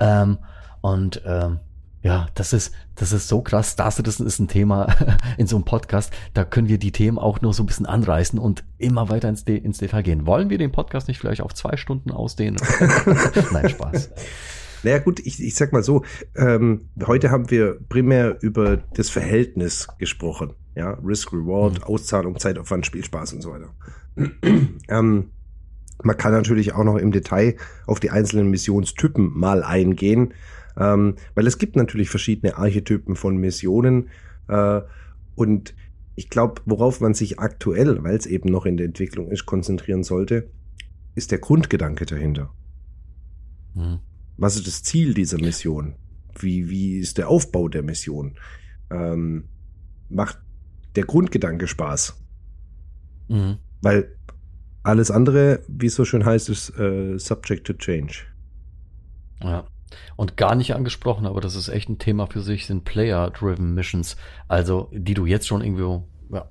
Ähm, 0.00 0.38
und 0.80 1.22
ähm, 1.24 1.60
ja, 2.04 2.28
das 2.34 2.52
ist, 2.52 2.72
das 2.96 3.12
ist 3.12 3.28
so 3.28 3.40
krass. 3.40 3.70
Star 3.70 3.90
Citizen 3.90 4.26
ist 4.26 4.38
ein 4.38 4.46
Thema 4.46 4.94
in 5.38 5.46
so 5.46 5.56
einem 5.56 5.64
Podcast. 5.64 6.12
Da 6.34 6.44
können 6.44 6.68
wir 6.68 6.76
die 6.78 6.92
Themen 6.92 7.18
auch 7.18 7.40
nur 7.40 7.54
so 7.54 7.62
ein 7.62 7.66
bisschen 7.66 7.86
anreißen 7.86 8.38
und 8.38 8.62
immer 8.76 9.08
weiter 9.08 9.30
ins, 9.30 9.44
De 9.46 9.56
ins 9.56 9.78
Detail 9.78 10.02
gehen. 10.02 10.26
Wollen 10.26 10.50
wir 10.50 10.58
den 10.58 10.70
Podcast 10.70 11.08
nicht 11.08 11.18
vielleicht 11.18 11.40
auf 11.40 11.54
zwei 11.54 11.78
Stunden 11.78 12.10
ausdehnen? 12.10 12.60
Nein, 13.52 13.70
Spaß. 13.70 14.10
Naja 14.82 14.98
gut, 14.98 15.18
ich, 15.20 15.42
ich 15.42 15.54
sag 15.54 15.72
mal 15.72 15.82
so, 15.82 16.04
ähm, 16.36 16.90
heute 17.06 17.30
haben 17.30 17.50
wir 17.50 17.78
primär 17.88 18.36
über 18.42 18.76
das 18.76 19.08
Verhältnis 19.08 19.88
gesprochen. 19.98 20.52
Ja, 20.74 20.98
Risk, 21.02 21.32
Reward, 21.32 21.78
Mhm. 21.78 21.84
Auszahlung, 21.84 22.38
Zeitaufwand, 22.38 22.84
Spielspaß 22.84 23.32
und 23.32 23.40
so 23.40 23.52
weiter. 23.52 23.70
ähm, 24.90 25.30
Man 26.02 26.16
kann 26.18 26.32
natürlich 26.32 26.74
auch 26.74 26.84
noch 26.84 26.96
im 26.96 27.12
Detail 27.12 27.56
auf 27.86 27.98
die 27.98 28.10
einzelnen 28.10 28.50
Missionstypen 28.50 29.32
mal 29.34 29.62
eingehen, 29.62 30.34
ähm, 30.76 31.16
weil 31.34 31.46
es 31.46 31.58
gibt 31.58 31.76
natürlich 31.76 32.10
verschiedene 32.10 32.56
Archetypen 32.56 33.16
von 33.16 33.36
Missionen 33.36 34.08
äh, 34.48 34.80
und 35.34 35.74
ich 36.16 36.30
glaube, 36.30 36.62
worauf 36.64 37.00
man 37.00 37.14
sich 37.14 37.38
aktuell, 37.38 38.02
weil 38.04 38.16
es 38.16 38.26
eben 38.26 38.50
noch 38.50 38.66
in 38.66 38.76
der 38.76 38.86
Entwicklung 38.86 39.30
ist, 39.30 39.46
konzentrieren 39.46 40.04
sollte, 40.04 40.48
ist 41.14 41.32
der 41.32 41.38
Grundgedanke 41.38 42.06
dahinter. 42.06 42.52
Mhm. 43.74 43.98
Was 44.36 44.56
ist 44.56 44.66
das 44.66 44.82
Ziel 44.82 45.14
dieser 45.14 45.40
Mission? 45.40 45.94
Wie, 46.38 46.68
wie 46.68 46.98
ist 46.98 47.18
der 47.18 47.28
Aufbau 47.28 47.68
der 47.68 47.82
Mission? 47.82 48.36
Ähm, 48.90 49.44
macht 50.08 50.38
der 50.96 51.04
Grundgedanke 51.04 51.66
Spaß? 51.66 52.20
Mhm. 53.28 53.58
Weil 53.82 54.16
alles 54.82 55.10
andere, 55.10 55.62
wie 55.68 55.86
es 55.86 55.94
so 55.94 56.04
schön 56.04 56.24
heißt, 56.24 56.48
ist 56.48 56.78
äh, 56.78 57.18
subject 57.18 57.66
to 57.66 57.72
change. 57.74 58.24
Ja. 59.40 59.66
Und 60.16 60.36
gar 60.36 60.54
nicht 60.54 60.74
angesprochen, 60.74 61.26
aber 61.26 61.40
das 61.40 61.54
ist 61.54 61.68
echt 61.68 61.88
ein 61.88 61.98
Thema 61.98 62.26
für 62.26 62.40
sich, 62.40 62.66
sind 62.66 62.84
Player-Driven 62.84 63.74
Missions. 63.74 64.16
Also, 64.48 64.88
die 64.92 65.14
du 65.14 65.26
jetzt 65.26 65.46
schon 65.46 65.62
irgendwo 65.62 66.04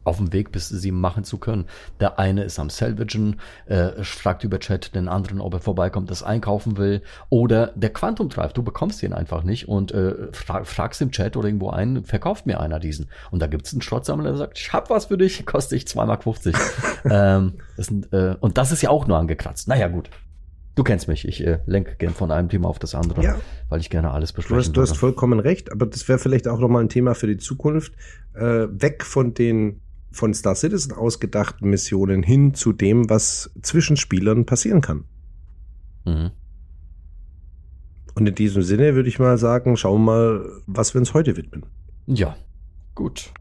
auf 0.04 0.18
dem 0.18 0.34
Weg 0.34 0.52
bist, 0.52 0.70
sie 0.70 0.92
machen 0.92 1.24
zu 1.24 1.38
können. 1.38 1.66
Der 2.00 2.20
eine 2.20 2.44
ist 2.44 2.60
am 2.60 2.70
Salvagen, 2.70 3.40
äh, 3.66 4.04
fragt 4.04 4.44
über 4.44 4.60
Chat 4.60 4.96
den 4.96 5.08
anderen, 5.08 5.42
ob 5.42 5.54
er 5.54 5.60
vorbeikommt, 5.60 6.10
das 6.12 6.24
einkaufen 6.24 6.78
will. 6.78 7.02
Oder 7.30 7.68
der 7.76 7.92
Quantum 7.92 8.30
Drive, 8.30 8.54
du 8.54 8.64
bekommst 8.64 9.02
den 9.02 9.14
einfach 9.14 9.44
nicht 9.44 9.68
und 9.68 9.92
äh, 9.92 10.32
frag, 10.32 10.68
fragst 10.68 11.02
im 11.02 11.12
Chat 11.12 11.38
oder 11.38 11.48
irgendwo 11.48 11.70
ein, 11.70 12.04
verkauft 12.06 12.46
mir 12.46 12.60
einer 12.60 12.80
diesen. 12.80 13.10
Und 13.32 13.42
da 13.42 13.48
gibt's 13.48 13.74
einen 13.74 13.82
Schrottsammler, 13.82 14.30
der 14.30 14.38
sagt, 14.38 14.60
ich 14.60 14.72
hab 14.74 14.90
was 14.90 15.06
für 15.06 15.18
dich, 15.18 15.46
kostet 15.46 15.84
ich 15.84 15.86
2,50 15.86 16.52
Mark. 16.52 17.06
ähm, 17.06 17.54
das 17.78 17.88
sind, 17.88 18.12
äh, 18.14 18.36
und 18.40 18.58
das 18.58 18.72
ist 18.72 18.82
ja 18.82 18.90
auch 18.90 19.08
nur 19.08 19.18
angekratzt. 19.18 19.68
Naja, 19.68 19.88
gut. 19.88 20.10
Du 20.76 20.84
kennst 20.84 21.08
mich, 21.08 21.28
ich 21.28 21.46
äh, 21.46 21.60
lenke 21.68 21.96
gern 21.98 22.14
von 22.14 22.32
einem 22.32 22.50
Thema 22.50 22.68
auf 22.68 22.80
das 22.80 22.96
andere, 22.96 23.24
ja. 23.24 23.40
weil 23.70 23.80
ich 23.80 23.92
gerne 23.92 24.12
alles 24.12 24.34
bespreche. 24.34 24.56
Du 24.56 24.60
hast, 24.60 24.72
du 24.74 24.82
hast 24.82 24.98
vollkommen 24.98 25.40
recht, 25.40 25.72
aber 25.72 25.86
das 25.86 26.08
wäre 26.08 26.18
vielleicht 26.18 26.48
auch 26.48 26.60
nochmal 26.60 26.82
ein 26.82 26.90
Thema 26.90 27.14
für 27.14 27.28
die 27.28 27.38
Zukunft. 27.38 27.94
Äh, 28.34 28.68
weg 28.70 29.04
von 29.04 29.34
den 29.34 29.82
von 30.12 30.34
Star 30.34 30.56
Citizen 30.56 30.94
ausgedachten 30.94 31.70
Missionen 31.70 32.24
hin 32.24 32.54
zu 32.54 32.72
dem, 32.72 33.10
was 33.10 33.52
zwischen 33.62 33.98
Spielern 33.98 34.46
passieren 34.46 34.82
kann. 34.82 35.06
Mhm. 36.06 36.32
Und 38.16 38.28
in 38.28 38.36
diesem 38.36 38.62
Sinne 38.62 38.96
würde 38.96 39.10
ich 39.10 39.18
mal 39.20 39.38
sagen, 39.38 39.76
schauen 39.76 40.06
wir 40.06 40.12
mal, 40.12 40.62
was 40.68 40.94
wir 40.94 41.00
uns 41.00 41.14
heute 41.14 41.36
widmen. 41.36 41.66
Ja, 42.06 42.36
gut. 42.94 43.32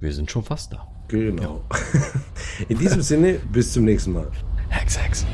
Wir 0.00 0.12
sind 0.12 0.30
schon 0.30 0.44
fast 0.44 0.72
da. 0.72 0.86
Genau. 1.08 1.64
Ja. 1.72 1.86
In 2.68 2.78
diesem 2.78 3.02
Sinne, 3.02 3.40
bis 3.52 3.72
zum 3.72 3.84
nächsten 3.84 4.12
Mal. 4.12 4.30
Hex, 4.68 4.98
Hex. 4.98 5.26